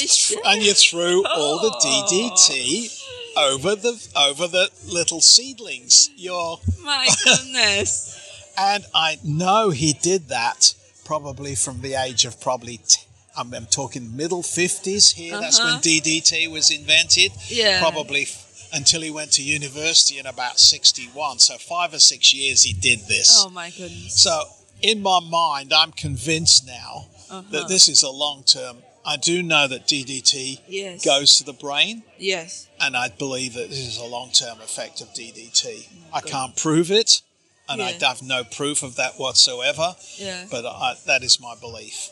[0.46, 1.86] and you threw all the Oh.
[1.86, 3.02] DDT
[3.38, 6.10] over the over the little seedlings.
[6.16, 8.54] Your My goodness.
[8.58, 10.74] and I know he did that
[11.06, 12.78] probably from the age of probably.
[12.78, 13.02] T-
[13.38, 15.40] I'm, I'm talking middle 50s here.
[15.40, 15.82] That's when Uh-huh.
[15.82, 17.32] DDT was invented.
[17.48, 17.80] Yeah.
[17.82, 21.40] Probably f- until he went to university in about 61.
[21.40, 23.44] So five or six years he did this.
[23.46, 24.22] Oh my goodness.
[24.22, 24.44] So
[24.82, 27.42] in my mind, I'm convinced now Uh-huh.
[27.52, 28.78] that this is a long term.
[29.06, 31.04] I do know that DDT Yes.
[31.06, 32.68] goes to the brain, Yes.
[32.80, 35.88] and I believe that this is a long term effect of DDT.
[36.14, 37.22] I can't prove it,
[37.70, 40.46] and I have no proof of that whatsoever, Yeah.
[40.52, 42.10] but I, that is my belief.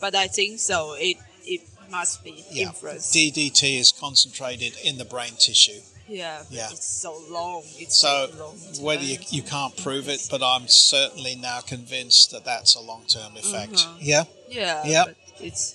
[0.00, 0.94] But I think so.
[0.98, 2.68] It it must be Yeah.
[2.68, 3.10] influence.
[3.12, 5.80] DDT is concentrated in the brain tissue.
[6.08, 6.42] yeah.
[6.50, 6.70] Yeah.
[6.70, 7.62] It's so long.
[7.78, 8.56] It's So so long.
[8.84, 13.04] whether you, you can't prove it, but I'm certainly now convinced that that's a long
[13.06, 13.74] term effect.
[13.74, 13.96] Uh-huh.
[14.00, 14.82] Yeah, Yeah.
[14.84, 15.04] Yeah.
[15.40, 15.74] It's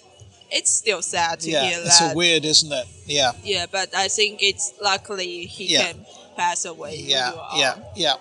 [0.49, 1.63] it's still sad to yeah.
[1.69, 2.13] hear It's that.
[2.13, 2.87] a weird, isn't it?
[3.05, 3.31] Yeah.
[3.43, 5.87] yeah, but I think it's luckily he Yeah.
[5.91, 6.05] can
[6.37, 6.95] pass away.
[6.99, 8.13] yeah, yeah, yeah,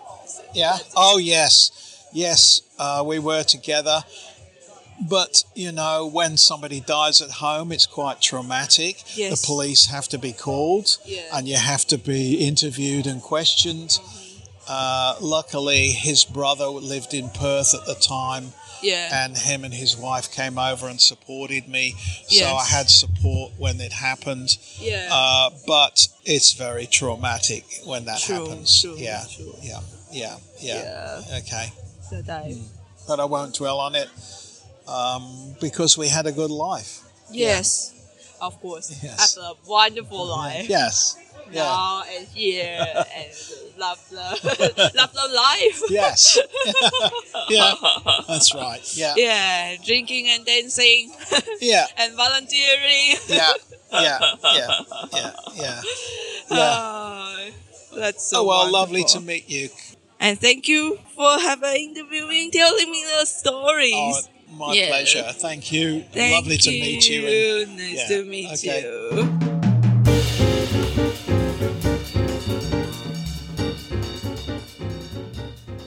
[0.55, 0.79] yeah.
[0.97, 2.63] Oh yes, yes.
[2.79, 4.03] Uh, we were together,
[5.09, 9.03] but you know, when somebody dies at home, it's quite traumatic.
[9.17, 9.41] Yes.
[9.41, 11.23] The police have to be called, Yeah.
[11.33, 13.99] and you have to be interviewed and questioned.
[14.69, 18.53] Uh, luckily, his brother lived in Perth at the time,
[18.83, 19.25] Yeah.
[19.25, 21.95] and him and his wife came over and supported me.
[22.29, 22.53] So Yes.
[22.73, 24.57] I had support when it happened.
[24.79, 25.09] yeah.
[25.11, 28.81] Uh, but it's very traumatic when that True, happens.
[28.81, 29.55] true, yeah, true.
[29.63, 29.81] yeah,
[30.13, 31.39] yeah, yeah, yeah.
[31.39, 31.73] Okay,
[32.11, 32.47] So that.
[33.09, 34.09] but I won't dwell on it
[34.89, 37.01] um, because we had a good life.
[37.31, 37.93] Yes.
[38.41, 39.03] Of course.
[39.03, 39.37] Yes.
[39.39, 40.69] A wonderful life.
[40.69, 41.17] Yes.
[41.51, 41.63] Yeah.
[41.63, 43.33] Now and here and
[43.79, 44.43] love love
[44.95, 45.83] love love life.
[45.89, 46.39] Yes.
[47.49, 47.75] yeah.
[48.29, 48.83] That's right.
[48.97, 49.15] Yeah.
[49.17, 51.13] Yeah, drinking and dancing
[51.61, 51.87] Yeah.
[51.99, 53.17] and volunteering.
[53.29, 53.53] Yeah.
[53.93, 54.19] Yeah.
[54.21, 54.21] Yeah.
[54.55, 54.69] Yeah.
[54.91, 55.09] Ah,
[55.55, 55.83] yeah.
[56.51, 56.73] Yeah.
[56.75, 57.49] Oh,
[57.97, 59.69] that's so Oh well, lovely to meet you.
[60.19, 63.93] And thank you for having me interviewing, telling me the stories.
[63.95, 64.21] Oh,
[64.57, 64.89] my Yeah.
[64.89, 65.33] pleasure.
[65.33, 66.05] Thank you.
[66.13, 67.27] Thank lovely to meet you.
[67.63, 68.83] And Nice yeah, to meet okay.
[68.83, 69.56] you.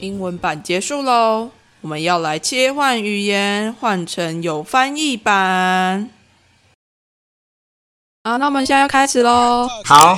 [0.09, 6.09] 英文版结束喽，我们要来切换语言，换成有翻译版。
[8.23, 9.69] 好，那我们现在要开始喽。
[9.85, 10.17] 好，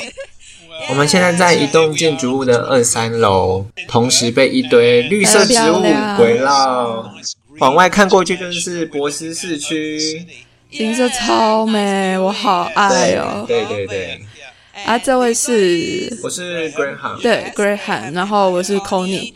[0.89, 5.81] 我们现在在一栋建筑物的二三楼，同时被一堆绿色植物
[6.19, 7.13] 围绕。
[7.59, 10.25] 往外看过去就是博斯市区，
[10.71, 13.43] 景色超美，我好爱哦。
[13.45, 14.21] 对对对，
[14.85, 19.33] 啊，这位是我是 Graham，对 Graham，然后我是 Conny。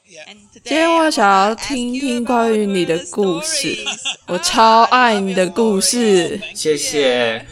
[0.65, 3.85] 今天我想要听听关于你的故事，
[4.25, 6.41] 我 超爱你的故事。
[6.55, 7.45] 谢谢。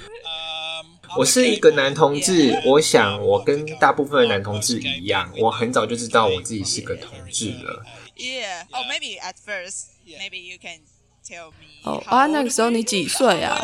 [1.16, 7.84] 我是一个男同志，我想我跟大部分的男同志一样，我很早就知道我自己是个同志了。
[8.18, 10.80] Yeah, oh maybe at first, maybe you can
[11.24, 11.84] tell me.
[11.84, 13.56] 哦啊，那个时候你几岁啊？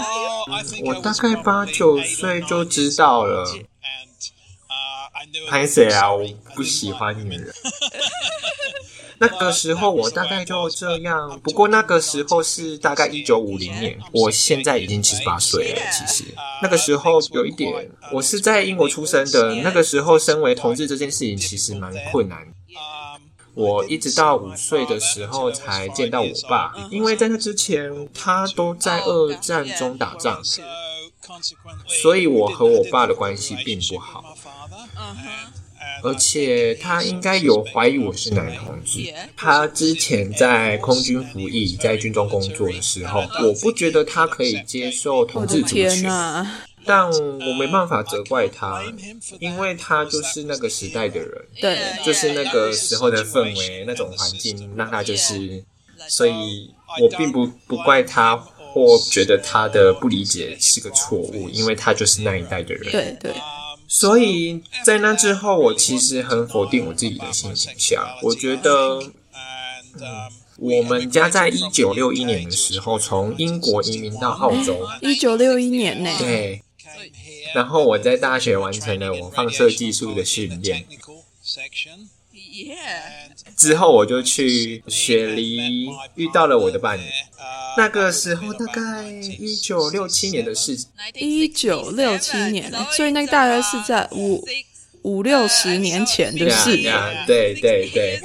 [0.86, 3.44] 我大概八九岁就知道了。
[5.50, 6.24] 拍谁啊，我
[6.56, 7.36] 不喜欢你们。
[9.20, 15.82] 那个时候我大概就这样，不过那个时候是大概一九五零年，我现在已经七十八岁了。
[15.92, 16.24] 其实
[16.62, 22.48] 那个时候有一点，我是在英国出生的，那个时候身为同志这件事情其实蛮困难。
[23.56, 30.42] 我一直到五岁的时候才见到我爸，因为在那之前他都在二战中打仗，
[31.88, 34.24] 所以我和我爸的关系并不好。
[36.02, 36.10] Uh-huh.
[36.10, 39.14] 而且他应该有怀疑我是男同志。
[39.36, 46.04] 他之前在空军服役，在军中工作的时候，我不觉得他可以接受同志族群，
[46.86, 48.82] 但我没办法责怪他，
[49.40, 55.64] 因为他就是那个时代的人，对，就是那个时候的氛围、那种环境，让他就是，
[56.08, 58.42] 所以我并不不怪他。
[58.72, 62.92] 或觉得他的不理解是个错误，因为他就是那一代的人。
[62.92, 63.34] 对对，
[63.90, 68.08] 所以在那之后，我其实很否定我自己的性倾向。
[68.22, 76.16] 我觉得 um, 我们家在一九六一年的时候从英国移民到澳洲，一九六一年呢。
[76.20, 76.62] 对，
[77.56, 80.86] 然后我在大学完成了我放射技术的训练，
[83.56, 87.02] 之后我就去雪梨遇到了我的伴侣。
[87.02, 89.04] uh, 那个时候大概
[89.40, 90.78] 一九六七年的事，
[91.16, 94.44] 一九六七年，所以那个大概是在五
[95.04, 96.82] 五六十年前的呀事。
[96.82, 98.22] 呀，对对对，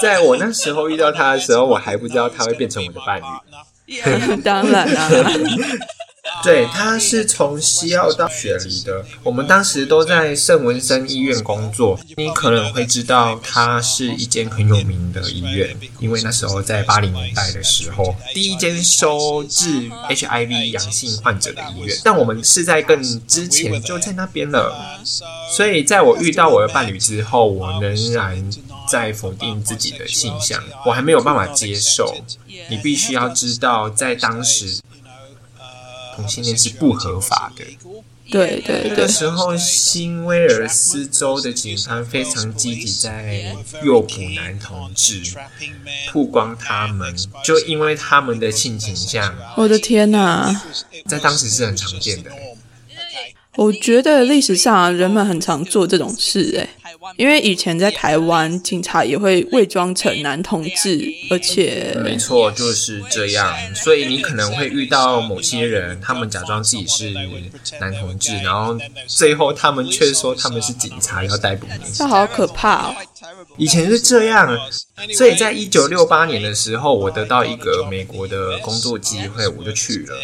[0.00, 3.24] 在我那时候遇到他的时候，我还不知道他会变成我的伴侣。
[4.42, 5.08] 当然啦、
[6.42, 9.04] 对，他是从西澳到雪梨的。
[9.22, 11.98] 我们当时都在圣文森医院工作。
[12.16, 21.96] 你可能会知道，它是一间很有名的医院，因为那时候在八零年代的时候，第一间收治 HIV 阳性患者的医院。
[22.04, 25.00] 但我们是在更之前就在那边了，
[25.50, 28.50] 所以在我遇到我的伴侣之后，我仍然
[28.90, 32.16] 在否定自己的性向，我还没有办法接受。
[32.68, 34.80] 你必须要知道，在当时。
[36.16, 37.64] 同性恋是不合法的。
[38.28, 38.94] 对对对。
[38.96, 45.22] 那时候，新威尔斯州的警方非常积极在诱捕男同志，
[46.10, 49.32] 曝光他们，就因为他们的性倾向。
[49.56, 50.62] 我的天哪，
[51.06, 52.32] 在当时是很常见的。
[53.54, 56.85] 我觉得历史上人们很常做这种事，哎，
[57.16, 63.54] 因为以前在台湾，警察也会伪装成男同志，而且没错就是这样。
[63.74, 67.10] 所以你可能会遇到某些人，他们假装自己是
[67.80, 72.94] 男同志，然后最后他们却说他们是警察要逮捕你，这好可怕哦！
[73.56, 74.58] 以前是这样，
[75.16, 80.16] 所以在一九六八年的时候，我得到一个美国的工作机会，我就去了。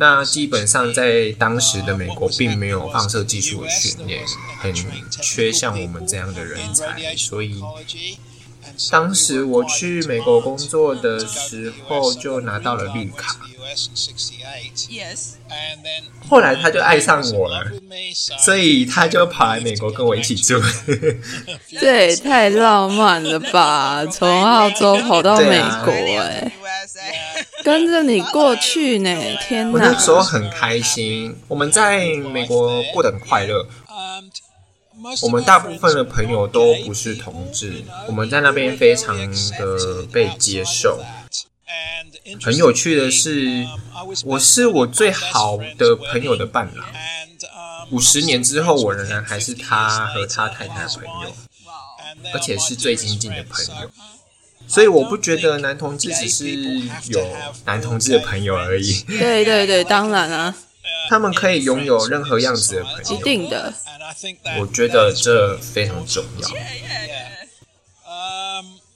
[0.00, 4.24] 那基本上在当时的美国，并没有放射技术的训练，
[4.58, 4.74] 很
[5.20, 7.60] 缺像我们这样的人才，所以
[8.90, 13.36] 当时我去美国工作的时候，就拿到了绿卡。
[16.28, 17.64] 后来他就爱上我了，
[18.38, 20.60] 所以他就跑来美国跟我一起住。
[21.80, 24.04] 这也太浪漫了吧！
[24.10, 26.52] 从澳洲跑到美国，哎。
[27.62, 29.14] 跟着你过去呢，
[29.46, 29.72] 天哪！
[29.72, 33.66] 我那时候很开心，我们在美国过得很快乐。
[35.22, 41.00] 我们大部分的朋友都不是同志，我们在那边非常的被接受。
[42.42, 43.66] 很有趣的是，
[44.24, 46.86] 我是我最好的朋友的伴郎。
[47.90, 51.34] 五十年之后，我仍然还是他和他太太的朋友，
[52.32, 53.90] 而且是最亲近的朋友。
[54.68, 56.54] 所以我不觉得男同志只是
[57.08, 57.26] 有
[57.64, 59.02] 男同志的朋友而已。
[59.08, 60.54] 对对对，当然啊，
[61.08, 63.14] 他们可以拥有任何样子的朋友。
[63.14, 63.72] 一定的，
[64.58, 66.48] 我觉得这非常重要。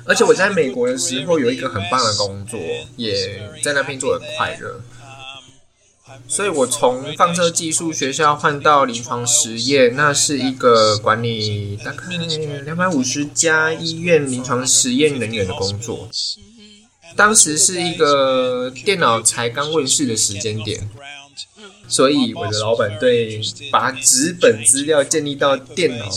[0.07, 2.61] 而且我在美国的时候有一个很棒的工作，
[2.97, 4.81] 也在那边做的快乐。
[6.29, 12.07] 所以我从放射技术学校换到临床实验，那是一个管理大概
[12.65, 16.09] 两百五十家医院临床实验人员的工作。
[17.17, 20.89] 当时是一个电脑才刚问世的时间点，
[21.89, 26.09] 所以我的老板对把纸本资料建立到电脑。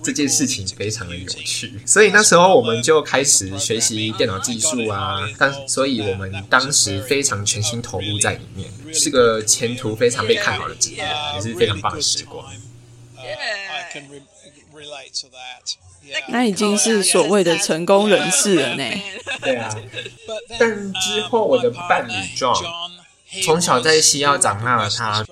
[0.00, 11.04] 这件事情非常的有趣，所以那时候我们就开始学习电脑技术啊，当所以我们当时非常全心投入在里面，是个前途非常被看好的职业，
[11.34, 12.46] 也是非常棒的时光。
[16.28, 18.84] 那已经是所谓的成功人士了呢。
[19.42, 19.76] 对啊，
[20.60, 22.64] 但之后我的伴侣 John。
[23.42, 25.24] 从小在西澳长大的他，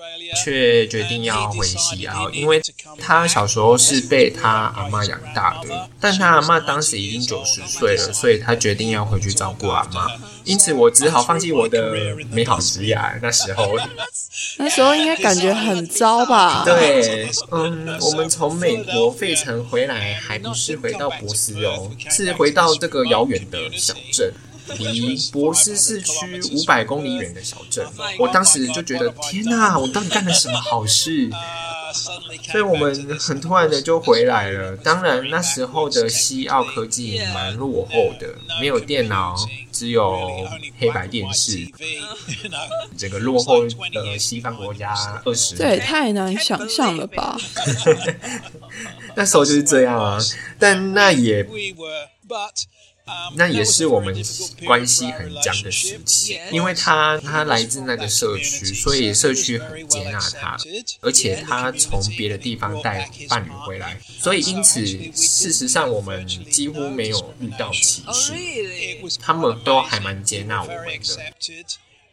[0.43, 2.61] 却决定要回西澳，因为
[2.99, 10.07] 他小时候是被他阿妈养大的，但他阿妈当时已经九十岁了，所以他决定要回去照顾阿妈。
[10.43, 12.97] 因此，我只好放弃我的美好职业。
[13.21, 13.75] 那时候，
[14.57, 16.63] 那时候应该感觉很糟吧？
[16.63, 24.31] 对，嗯，我们从美国费城回来，还不是回到博斯哦，是回到这个遥远的小镇。
[24.77, 27.85] 离博斯市区五百公里远的小镇，
[28.19, 31.29] 我当时就觉得天哪，我到底干了什么好事？
[32.51, 34.75] 所以我们很突然的就回来了。
[34.77, 39.35] 当然那时候的西澳科技蛮落后的，没有电脑，
[39.71, 40.45] 只有
[40.77, 41.65] 黑白电视。
[42.97, 47.37] 整个落后的西方国家二十，这也太难想象了吧？
[49.15, 50.19] 那时候就是这样啊，
[50.59, 51.47] 但那也。
[53.35, 54.15] 那也是我们
[54.65, 60.57] 关系很僵的时期，因为他他来自那个社区，所以社区很接纳他，
[61.01, 68.33] 而且他从别的地方带伴侣回来，所以因此事实上我们几乎没有遇到歧视，
[69.19, 71.23] 他们都还蛮接纳我们的。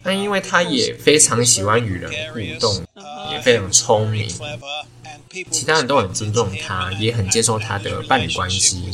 [0.07, 2.85] 那因为他也非常喜欢与人互动，
[3.33, 4.29] 也非常聪明，
[5.51, 8.93] 其他人都很尊重他，也很接受他的伴侣关系。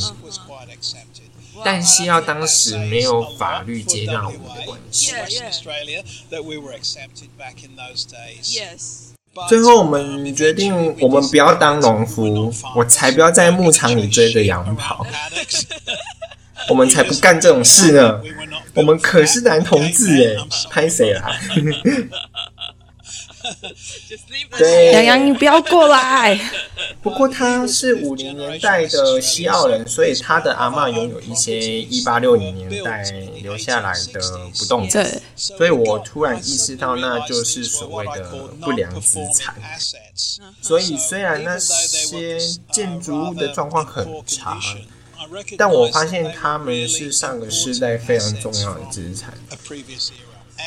[1.65, 5.13] 但西澳当时没有法律接纳我们的关系。
[9.49, 15.07] 最后我们决定，我们不要当农夫，我才不要在牧场里追着羊跑。
[16.69, 18.21] 我们才不干这种事呢！
[18.75, 20.37] 我们可是男同志哎，
[20.69, 21.31] 拍谁啦？
[24.59, 26.39] 对，洋洋，你不要过来。
[27.03, 33.03] 不过他是五零年代的西澳人，所以他的阿嬷拥有一些一八六零年代
[33.43, 34.21] 留下来的
[34.59, 38.23] 不动产，对，所以我突然意识到那就是所谓的
[38.61, 39.55] 不良资产。
[40.61, 42.39] 所以虽然那些
[42.71, 44.61] 建筑物的状况很差，
[45.57, 49.33] 但我发现他们是上个世代非常重要的资产。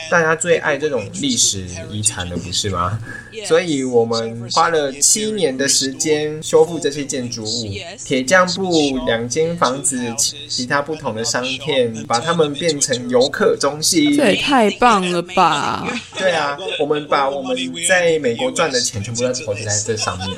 [0.10, 3.00] 大家最爱这种历史遗产的，不是吗？
[3.46, 7.68] 所以我们花了七年的时间修复这些建筑物，
[8.06, 14.16] 铁匠铺两间房子，其其他不同的商店，把它们变成游客中心。
[14.16, 15.88] 这也太棒了吧！
[16.18, 20.30] 对啊，我们把我们在美国赚的钱全部都投资在这上面。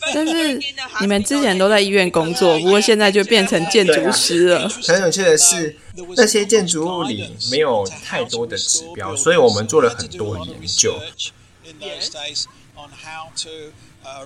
[0.14, 0.60] 但是
[1.00, 4.68] 你们之前都在医院工作，不过现在就变成建筑师了。
[4.68, 5.76] 很有趣的是，
[6.16, 11.00] 那些建筑物里没有太多的指标，所以我们做了很多研究，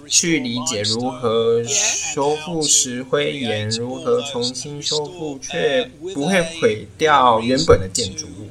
[0.09, 8.51] 去理解如何修复石灰岩，如何重新修复却不会毁掉原本的建筑物。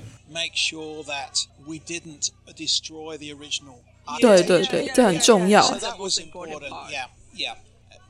[4.20, 5.64] 对对对，这很重要。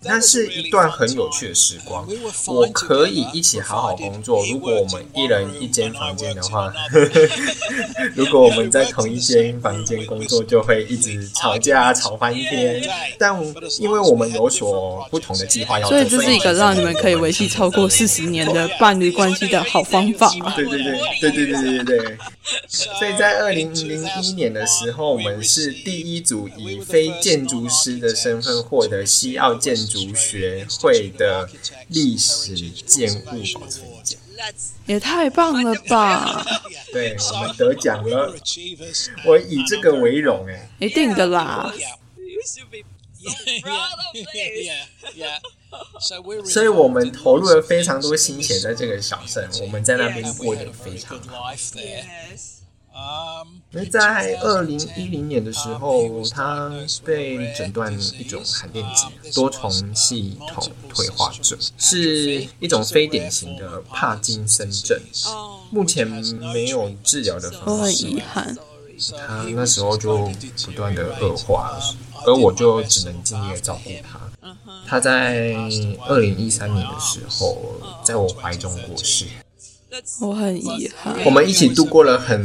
[0.02, 2.08] 那是一段很有趣的时光，
[2.48, 4.46] 我可以一起好好工作。
[4.46, 6.74] 如果我们一人一间房间的话
[8.16, 12.82] 如果我们在同一间房间工作，就会一直吵架吵翻天。
[13.18, 13.38] 但
[13.78, 20.34] 因为我们有所不同的计划要做，所以这是一个让你们可以维系超过四十年的伴侣关系的好方法。
[20.56, 22.18] 对对对对对对对对。
[22.70, 29.69] 所以在二零零一年的时候，我们是第一组以非建筑师的身份获得西澳建。
[29.76, 31.50] 筑学会的
[31.88, 34.20] 历史建物保存奖，
[34.86, 36.46] 也太棒了吧！
[36.92, 38.34] 对我们得奖了，
[39.26, 41.74] 我以这个为荣哎，一定的啦。
[46.46, 51.54] 所以，我们投入了非常多心血在这个小镇，我们在那边过得非常好。
[53.72, 56.72] 那在二零一零年的时候，他
[57.06, 65.00] 被诊断一种罕见疾多重系统退化症，是一种非典型的帕金森症。
[65.70, 68.08] 目前没有治疗的方式。
[68.08, 68.58] 很遗憾，
[69.28, 70.32] 他那时候就
[70.66, 71.80] 不断的恶化，
[72.26, 74.20] 而我就只能尽力的照顾他。
[74.88, 75.54] 他在
[76.08, 79.26] 二零一三年的时候，在我怀中过世。
[80.22, 81.16] 我很遗憾。
[81.26, 82.40] 我们一起度过了很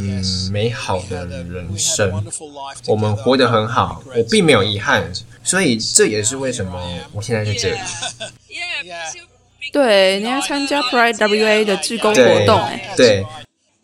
[0.50, 2.24] 美好的人生，
[2.86, 6.80] 我们活得很好，我并没有遗憾，所以这也是为什么
[7.12, 7.78] 我现在在这里。
[9.72, 13.24] 对，你要参加 Pride WA 的志工活动，哎，对。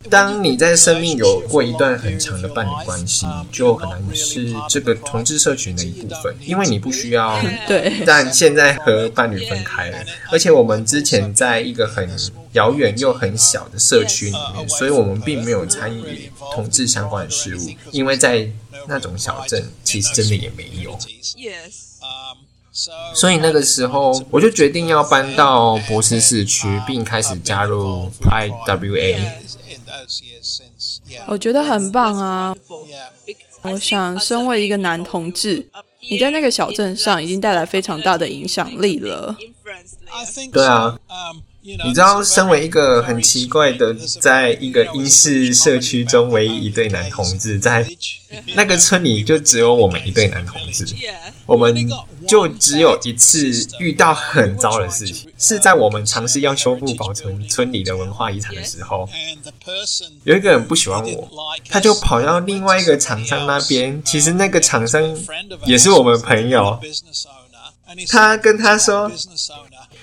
[0.09, 7.39] 当你在生命有过一段很长的伴侣关系，就可能是这个同志社群的一部分，因为你不需要。
[7.67, 8.01] 对。
[8.03, 9.99] 但现在和伴侣分开了，
[10.31, 12.17] 而且我们之前在一个很
[12.53, 18.49] 遥远又很小的社区里面，所以我们并没有参与同志相关的事物，因为在
[18.87, 20.97] 那种小镇，其实真的也没有。
[23.13, 29.19] 所以那个时候，我就决定要搬到博斯市区，并开始加入 IWA。
[31.27, 32.55] 我觉得很棒啊！
[33.61, 35.67] 我想，身为一个男同志，
[36.09, 39.35] 你在那个小镇上已经带来非常大的影响力了。
[40.51, 40.97] 对啊。
[41.63, 47.87] 你知道，身为一个很奇怪的，在一个英式社区中唯一一对男同志，在
[48.55, 50.85] 那个村里就只有我们一对男同志，
[51.45, 51.87] 我们
[52.27, 59.07] 就只有一次遇到很糟的事情，是在我们尝试要修复保存村里的文化遗产的时候，
[60.23, 61.29] 有一个人不喜欢我，
[61.69, 65.15] 他就跑到另外一个厂商那边，其实那个厂商
[65.67, 66.79] 也是我们朋友，
[68.07, 69.11] 他跟他说。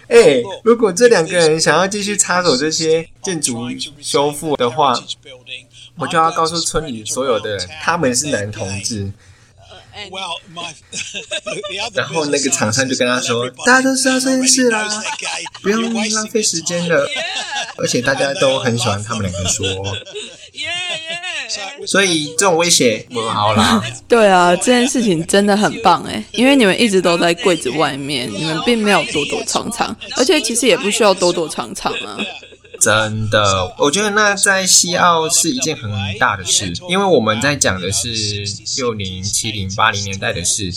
[0.08, 3.68] 哎，如果这两个人想要继续插手这些建筑
[4.00, 4.98] 修复的话，
[5.96, 9.12] 我就要告诉村里所有的人，他们是男同志。
[11.92, 14.88] 然后那个厂商就跟他说：“大家都知道这件事啦，
[15.60, 17.04] 不用浪费时间了。
[17.76, 19.66] 而且大家都很喜欢他们两个说。”
[21.86, 23.82] 所以这种威胁不好啦。
[24.08, 32.18] 对啊，这件事情真的很棒哎，因为你们一直都在柜子外面， 你们并没有躲躲藏藏，而且其实也不需要躲躲藏藏啊。
[32.80, 38.44] 真的，我觉得那在西澳是一件很大的事，因为我们在讲的是
[38.76, 40.72] 六零、七零、八零年代的事。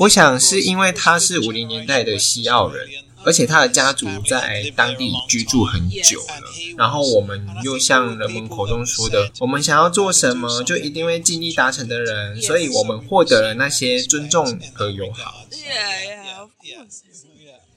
[0.00, 2.86] 我想是因为他是五零年代的西澳人，
[3.24, 6.42] 而且他的家族在当地居住很久了。
[6.76, 15.44] 然后我们又像人们口中说的，我们想要做什么，就一定会尽力达成的人，所以我们获得了那些尊重和友好。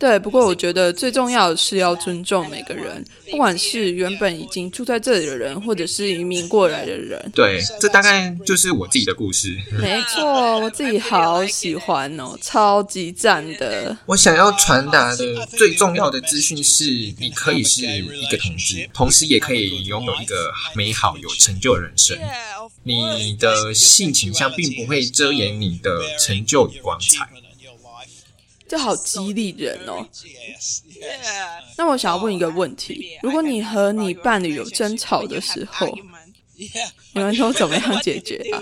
[0.02, 7.32] 对，不过我觉得最重要的是要尊重每个人，不管是原本已经住在这里的人，或者是移民过来的人。
[7.36, 9.56] 对，这大概就是我自己的故事。
[9.80, 13.96] 没错，我自己好喜欢哦，超级赞的。
[14.08, 16.86] 我想要传达的最重要的资讯是，
[17.20, 22.18] 你可以是一个同志，同时也可以拥有一个美好有成就的人生。
[22.82, 27.30] 你的性倾向并不会遮掩你的成就与光彩。
[28.72, 30.08] 这好激励人哦
[31.78, 35.94] 那我想要问一个问题如果你和你伴侣有争吵的时候
[37.12, 38.62] 你们都怎么样解决啊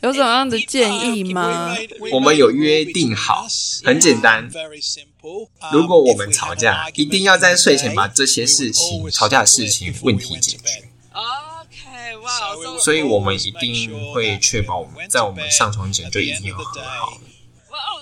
[0.00, 1.76] 有什么样的建议吗
[2.12, 3.44] 我们有约定好
[3.82, 4.48] 很简单
[5.72, 17.35] 如果我们吵架一定要在睡前把这些事情吵架的事情问题解决 ok 哇所以我们一定会确保我们在我们上床前就已经有和好了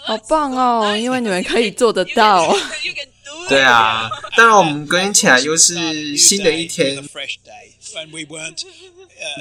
[0.04, 0.96] 好棒哦！
[0.96, 2.54] 因为你们可以做得到。
[3.48, 7.02] 对啊，当然我们更新起来又是新的一天。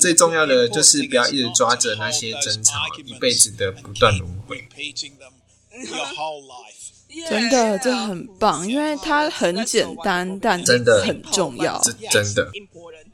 [0.01, 2.74] 最重要的就是不要一直抓着那些争吵，
[3.05, 4.68] 一辈子的不断轮回。
[7.30, 11.80] 真的，这很棒，因为它很简单，但真的很重要。
[12.09, 12.49] 真的。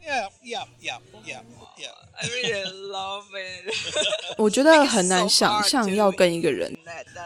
[0.10, 1.42] Yeah, yeah, yeah, yeah,
[1.78, 1.94] yeah.
[2.20, 3.72] I really love it.
[4.40, 6.76] 我觉得很难想象要跟一个人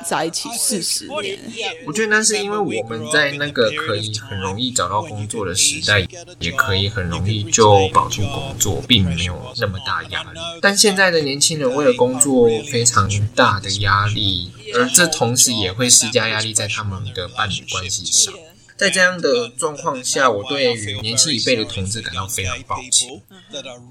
[0.06, 1.40] 在一起四十年。
[1.88, 6.06] 我觉得那是因为我们在那个可以很容易找到工作的时代，
[6.40, 10.40] 也可以很容易就保住工作，并没有那么大压力。
[10.62, 18.34] 但现在的年轻人为了工作非常大的压力，而这同时也会施加压力在他们的伴侣关系上。
[18.76, 23.22] 在这样的状况下，我对于年轻一辈的同志感到非常抱歉。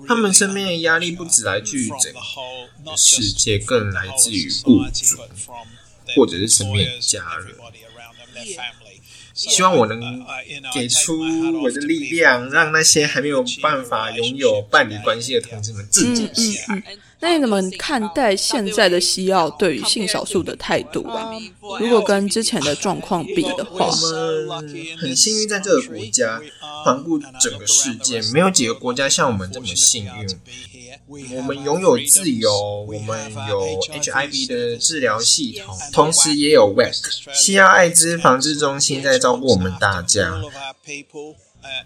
[0.06, 2.12] 他们身边的压力不只来自于整
[2.84, 5.16] 个世界，更来自于雇主
[6.16, 7.54] 或者是身边的家人。
[9.34, 10.22] 希望我能
[10.74, 11.20] 给出
[11.62, 16.82] 我的力量，让那些还没有办法拥有伴侣关系的同志们自己起来。
[17.22, 21.30] 那你怎么看待现在的西澳对于性少数的态度啊？
[21.78, 26.42] 如果跟之前的状况比的话我，们很幸运在这个国家，
[26.84, 30.10] 环顾整个世界，没有几个国家像我们这么幸运。
[31.36, 40.40] 我们拥有自由，我们有 HIV 的治疗系统，同时也有 WEC 西澳艾滋防治中心在照顾我们大家。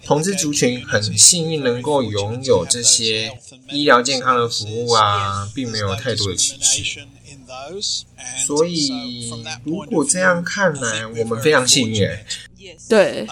[0.04, 3.32] 同志族群很幸运能够拥有这些
[3.70, 7.06] 医疗健康的服务啊，并没有太多的歧视。
[8.46, 9.30] 所以，
[9.64, 12.08] 如果这样看来，我们非常幸运.
[12.88, 13.26] 对，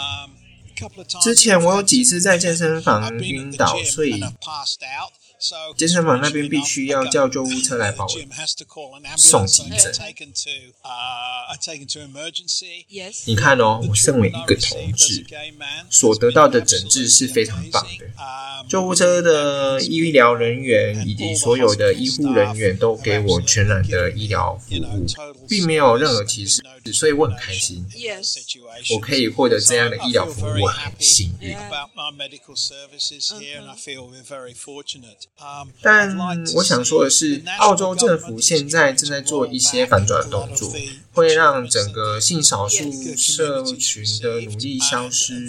[1.22, 4.22] 之前我有几次在健身房晕倒，所以
[5.76, 8.11] 健身房那边必须要叫救护车 来把我
[9.16, 9.92] 送急诊。
[13.26, 15.24] 你看哦，我身为一个同志，
[15.90, 18.07] 所得到的诊治是非常棒的。
[18.68, 27.84] 救护车的医疗人员以及所有的医护人员都给我全然的医疗服务，并没有任何歧视，所以我很开心。
[27.90, 28.38] Yes.
[28.95, 31.55] 我可以获得这样的医疗服务，我很幸运。
[35.37, 36.16] Um, 但
[36.55, 40.72] 我想说的是，澳洲政府现在正在做一些反转的动作，
[41.12, 45.49] 会让整个性少数社群的努力消失。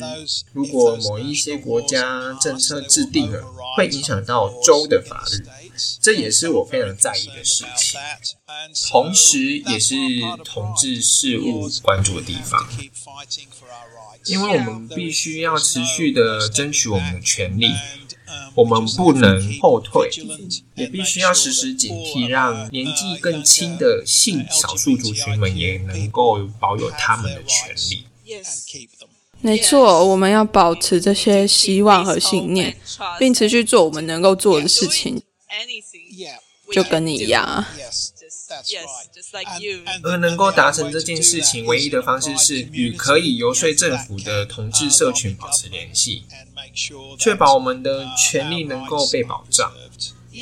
[0.54, 3.44] 如果某一些国家政策制定了，
[3.78, 5.46] 会影响到州的法律，
[6.02, 8.00] 这也是我非常在意的事情。
[8.90, 9.96] 同时，也是
[10.44, 12.68] 同志事务关注的地方，
[14.26, 17.72] 因为我们必须要持续的争取我们的权利。
[18.54, 20.10] 我们不能后退，
[20.76, 28.06] 也必须要时时警惕，让年纪更轻的性少数族群们也能够保有他们的权利。
[29.42, 32.76] 没错，我们要保持这些希望和信念，
[33.20, 35.22] 并持续做我们能够做的事情，
[36.72, 37.70] 就跟你一样啊。
[40.04, 46.24] 而能够达成这件事情，唯一的方式是与可以游说政府的同志社群保持联系，
[47.18, 49.72] 确保我们的权利能够被保障。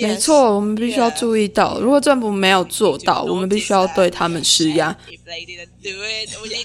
[0.02, 4.96] 没错，我们必须要注意到，如果政府没有做到，我们必须要对他们施压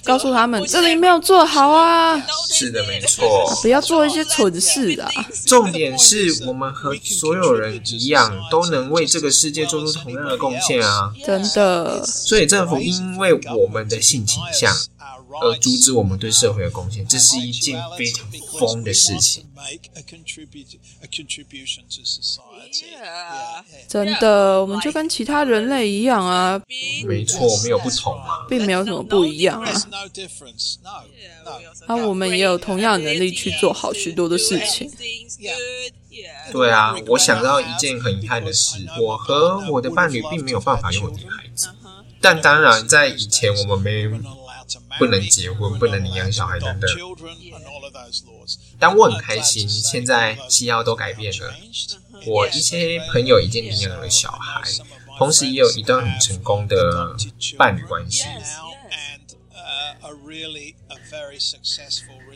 [0.04, 2.16] 告诉他们这里没有做好啊，
[2.52, 3.50] 是的.没错。
[3.62, 5.10] 不要做一些蠢事啊。
[5.46, 11.12] 重点是我们和所有人一样，都能为这个世界做出同样的贡献啊！
[11.24, 14.74] 真的，所以政府因为我们的性倾向，
[15.40, 18.26] 而阻止我们对社会的贡献，这是一件非常
[18.58, 19.44] 疯的事情。
[23.88, 26.60] 真的，我们就跟其他人类一样啊，
[27.04, 29.72] 没错，没有不同嘛，并没有什么不一样啊。
[31.86, 34.90] 啊，我们也有同样能力去做好许多的事情。
[36.52, 41.68] 对啊，我想到一件很遗憾的事，我和我的伴侣并没有办法拥有女孩子。
[42.20, 44.08] 但当然，在以前我们没
[44.98, 46.90] 不能结婚、不能领养小孩等等。
[48.78, 51.54] 但我很开心，现在西药都改变了。
[52.26, 54.62] 我一些朋友已经领养了小孩，
[55.16, 57.16] 同时也有一段很成功的
[57.56, 58.24] 伴侣关系，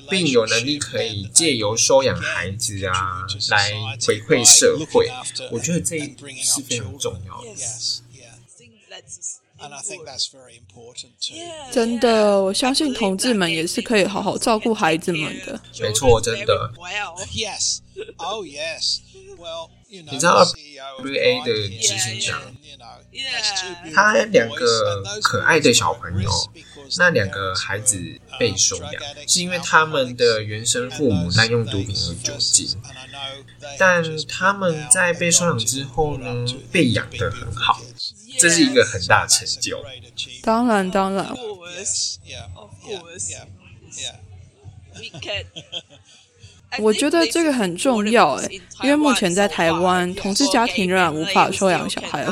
[0.08, 3.72] 并有能力可以借由收养孩子啊来
[4.06, 5.10] 回馈社会。
[5.50, 7.48] 我觉得这是非常重要的。
[11.70, 15.60] 真的，我相信同志们也是可以好好照顾孩子们的。
[15.80, 16.72] 没错，真的。
[20.10, 20.42] 你知道
[21.00, 22.40] W A 的执行长，
[23.94, 26.30] 他两个可爱的小朋友，
[26.96, 28.00] 那两个孩子
[28.38, 28.94] 被收养，
[29.28, 32.68] 是因为他们的原生父母滥用毒品和酒精，
[33.78, 37.78] 但他们在被收养之后呢，被养得很好。
[38.43, 39.80] 这是一个很大成就。
[40.43, 41.32] 当然，当然。
[46.78, 48.49] 我觉得这个很重要哎，
[48.82, 52.26] 因为目前在台湾，同志家庭仍然无法收养小孩，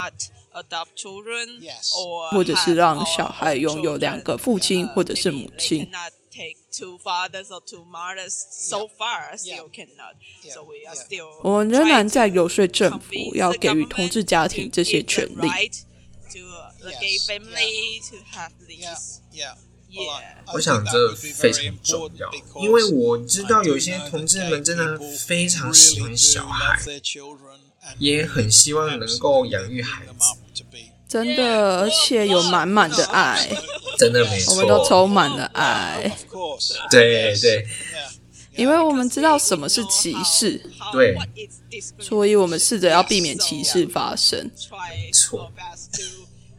[2.32, 5.88] 或者是让小孩拥有两个父亲或者是母亲。
[11.42, 15.48] 我们仍然在游说政府要给予同志家庭这些权利。
[20.52, 22.30] 我想这非常重要，
[22.62, 26.78] 因为我知道有些同志们真的非常喜欢小孩，
[27.98, 30.12] 也很希望能够养育孩子，
[31.08, 33.48] 真的，而且有满满的爱，
[33.98, 36.16] 真的没错，我们都充满了爱，
[36.88, 37.66] 对 对，
[38.56, 40.60] 因为我们知道什么是歧视，
[40.92, 41.16] 对，
[41.98, 44.50] 所以我们试着要避免歧视发生，
[45.12, 45.50] 错。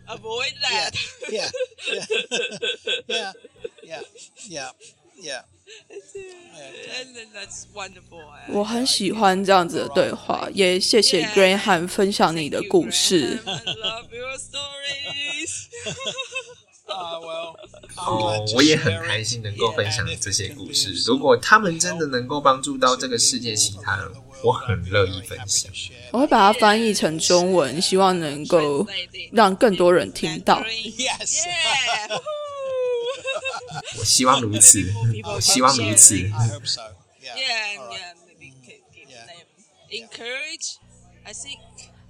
[0.08, 0.94] avoid that.
[1.30, 1.50] Yeah,
[1.88, 2.06] yeah,
[3.08, 3.34] yeah,
[3.84, 4.02] yeah,
[4.50, 4.72] yeah,
[5.22, 5.44] yeah.
[7.00, 8.22] And then that's wonderful.
[8.50, 13.40] 我很喜欢这样子的对话，也谢谢 Graham 分享你的故事。
[18.56, 20.94] 我也很开心能够分享这些故事。
[21.06, 24.12] 如果他们真的能够帮助到这个世界其他人，
[24.44, 25.72] 我很乐意分享。
[26.12, 28.88] 我会把它翻译成中文，希望能够
[29.32, 30.64] 让更多人听到。
[33.98, 34.84] 我希望如此，
[35.36, 36.30] 我希望如此。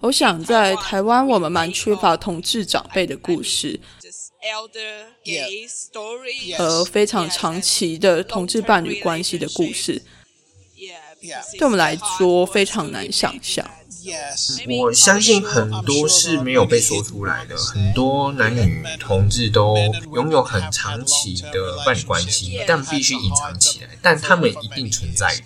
[0.01, 3.79] 我想在台湾，我们蛮缺乏同志长辈的故事，
[6.57, 10.01] 和非常长期的同志伴侣关系的故事。
[11.59, 13.63] 对我们来说非常难想象。
[14.67, 19.77] 我相信很多是没有被说出来的，很多男女同志都
[20.15, 25.43] 拥有很长期的伴侣关系，但必须隐藏起来，但他们一定存在的。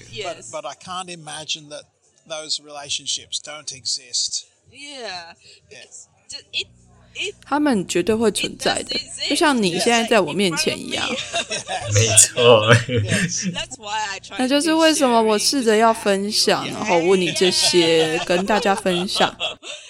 [7.45, 8.99] 他们绝对会存在的，
[9.29, 11.07] 就像你现在在我面前一样。
[11.93, 12.67] 没错，
[14.37, 19.33] 那就是为什么我试着要分享，然后问你这些，跟大家分享，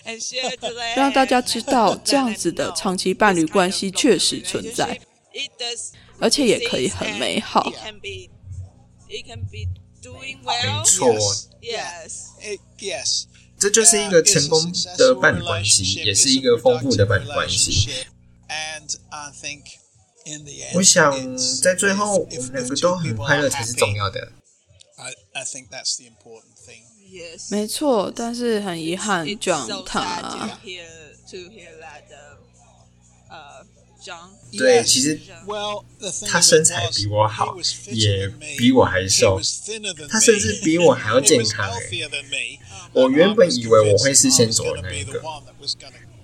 [0.95, 4.99] 让大家知道这样子的长期伴侣关系确实存在，
[6.19, 7.73] 而且也可以很美好。
[9.09, 9.23] 没
[10.85, 11.15] 错。
[13.57, 17.89] 这就是一个成功的伴侣关系，也是一个丰富的伴侣关系。
[20.73, 24.31] 我想在最后，我们两个都很快乐才是重要的。
[27.49, 29.25] 没错，但是很遗憾。
[34.57, 35.19] 对，其实
[36.27, 37.55] 他身材比我好，
[37.91, 38.27] 也
[38.57, 39.39] 比我还瘦，
[40.09, 41.69] 他甚至比我还要健康。
[42.93, 45.21] 我原本以为我会是先走的那一个，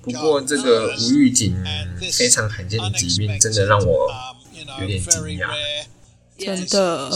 [0.02, 1.62] 不过这个无预警、
[2.12, 4.10] 非常罕见的疾病，真的让我
[4.80, 5.50] 有点惊讶。
[6.38, 7.12] 真的，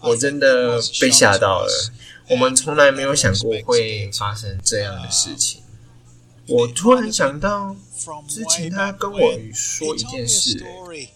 [0.00, 1.92] 我真的被吓到了。
[2.28, 5.62] 我们从来没有想过会发生这样的事情。
[6.48, 7.74] 我突然想到
[8.28, 9.18] 之前他跟我
[9.52, 11.08] 说一件事诶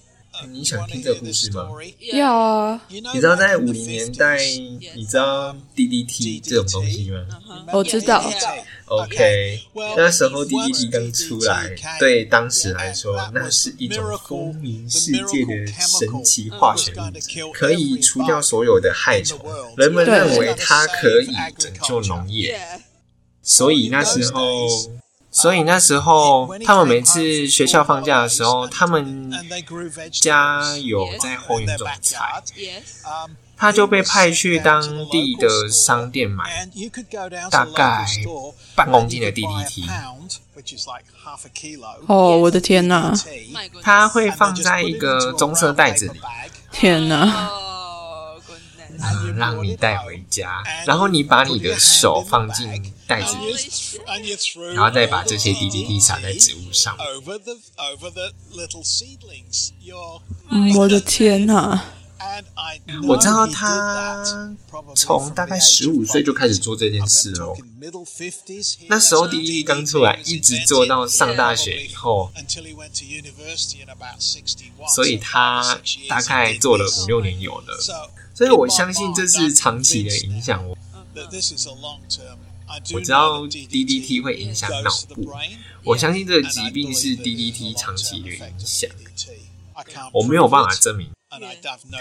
[0.49, 1.69] 你想听这个故事吗？
[2.15, 2.83] 要啊。
[2.89, 4.39] 你知道在五零年代
[4.97, 7.27] 你知道 ddt 这种东西吗？
[7.73, 8.25] 我知道。
[8.87, 9.61] Ok
[9.97, 19.39] 那时候 ddt 刚出来对当时来说那是一种风靡世界的神奇化学物质可以除掉所有的害虫。
[19.77, 22.59] 人们认为它可以拯救农业。
[23.43, 24.67] 所以那时候
[25.41, 29.33] 所以那时候，他们每次学校放假的时候，他们
[30.13, 32.43] 家有在后院种菜，
[33.57, 36.69] 他就被派去当地的商店买，
[37.51, 38.07] 大概
[38.75, 39.89] 半公斤的 DDT。
[42.07, 43.15] 哦，我的天哪！
[43.83, 46.21] 他会放在一个棕色袋子里。
[46.71, 47.51] 天哪！
[49.37, 52.67] 让你带回家然后你把你的手放进
[53.07, 56.97] 袋子里然后再把这些滴滴滴撒在植物上。
[60.77, 61.85] 我的天啊
[63.09, 64.23] 我知道他
[64.95, 67.57] 从大概十五岁就开始做这件事哦
[68.89, 72.31] 那时候滴滴刚出来一直做到上大学以后
[74.95, 77.79] 所以他大概做了五六年有了
[78.41, 80.67] 所以我相信这是长期的影响。
[80.67, 80.75] 我
[82.95, 85.31] 我知道 DDT 会影响脑部，
[85.85, 88.89] 我相信这个疾病是 DDT 长期的影响，
[90.15, 91.11] 我没有办法证明。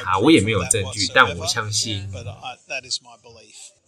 [0.06, 2.10] 啊，我也没有证据，但我相信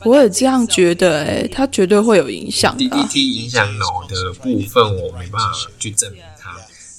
[0.04, 2.78] 我也这样觉得，诶，它绝对会有影响。
[2.78, 6.22] DDT 影响脑的部分，我没办法去证明。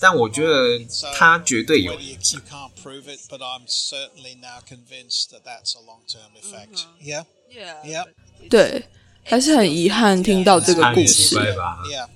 [0.02, 0.80] 但我觉得
[1.14, 2.40] 他绝对有 you, 影响。
[2.50, 6.86] can't prove it, but I'm certainly now convinced that that's a long-term effect.
[7.00, 7.76] Yeah, Yeah.
[7.84, 8.04] yeah,
[8.50, 8.82] 对，
[9.22, 11.36] 还是很遗憾听到这个故事。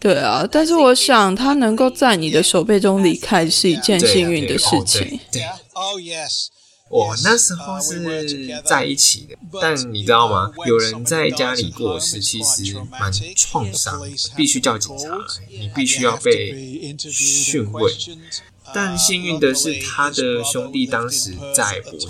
[0.00, 5.20] 对啊，但是我想他能够在你的手背中离开是一件幸运的事情。
[5.74, 6.48] Oh yes.
[6.88, 10.52] 我那时候是在一起的，但你知道吗？
[10.66, 17.92] 有人在家里过世，其实蛮创伤的，必须叫警察来，你必须要被讯问。
[18.72, 22.08] 但幸运的是，他的兄弟当时在博士，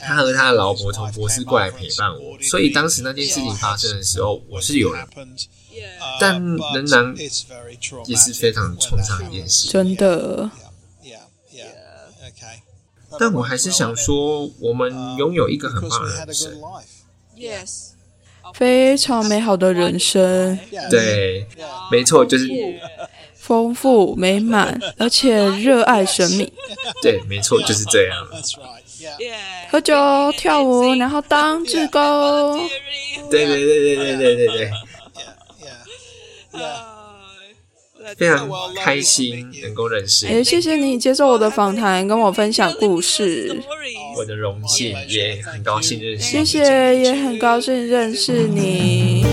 [0.00, 5.06] 他和他的老婆从博士过来陪伴我，所以当时那件事情发生的时候，我是有人，
[6.20, 6.40] 但
[6.74, 7.30] 仍然也
[8.06, 9.68] 也是非常创伤一件事。
[9.68, 10.50] 真的.
[13.18, 16.52] 但我还是想说，我们拥有一个很棒的人生
[17.36, 17.90] ，Yes.
[18.54, 20.58] 非常美好的人生，
[20.90, 21.46] 对，
[21.92, 22.48] 没错，就是
[23.36, 26.50] 丰富美满，而且热爱生命。
[27.02, 28.26] 对，没错，就是这样。
[29.70, 29.94] 喝酒、
[30.32, 32.68] 跳舞，然后当志工。
[33.30, 34.70] 对对对对对对对对.
[38.16, 43.60] 非常开心能够认识哎，你，谢谢你接受我的访谈，跟我分享故事。
[44.16, 46.44] 我的荣幸，也很高兴认识谢你。
[46.44, 49.24] 谢，也很高兴认识你。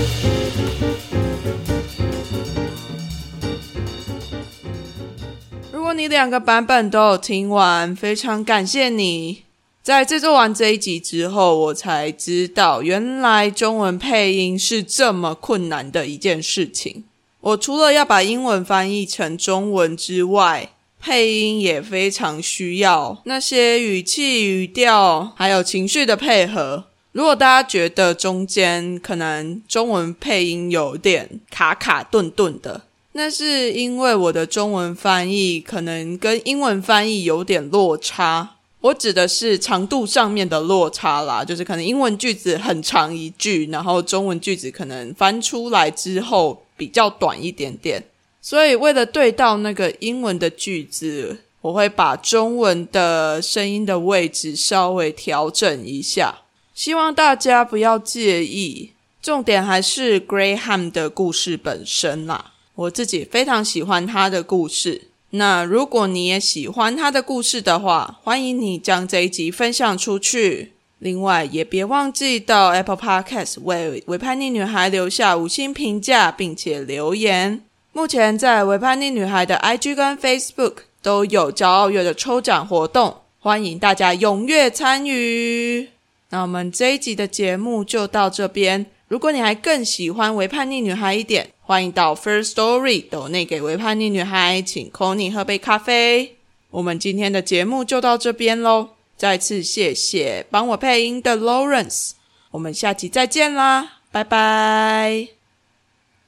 [5.72, 9.44] 如果你两个版本都有听完，非常感谢你。
[9.84, 17.04] 在制作完这一集之后，我才知道原来中文配音是这么困难的一件事情。
[17.46, 26.86] 我除了要把英文翻译成中文之外，配音也非常需要那些语气、语调还有情绪的配合。
[27.12, 32.82] 如果大家觉得中间可能中文配音有点卡卡顿顿的，
[33.12, 38.56] 那是因为我的中文翻译可能跟英文翻译有点落差。
[38.82, 48.04] 我指的是长度上面的落差啦，就是可能英文句子很长一句，然后中文句子可能翻出来之后比较短一点点。
[48.42, 56.44] 所以为了对到那个英文的句子，我会把中文的声音的位置稍微调整一下，
[56.76, 58.92] 希望大家不要介意。
[59.20, 65.10] 重点还是 Graham 的故事本身啦，我自己非常喜欢他的故事。
[65.32, 70.74] 那如果你也喜欢他的故事的话，欢迎你将这一集分享出去。
[71.00, 77.62] 另外，也别忘记到 Apple Podcast 为维叛逆女孩留下五星评价，并且留言。
[77.92, 85.90] 目前在维叛逆女孩的 IG 跟 Facebook 都有骄傲月的抽奖活动，欢迎大家踊跃参与。
[86.30, 88.86] 那我们这一集的节目就到这边。
[89.08, 96.38] 如果你还更喜欢维叛逆女孩一点，欢迎到 First Story 抖内给维叛逆女孩，请 Conny 喝杯咖啡。
[96.72, 102.12] 我们今天的节目就到这边喽，再次谢谢帮我配音的 Lawrence，
[102.52, 105.35] 我们下期再见啦，拜拜。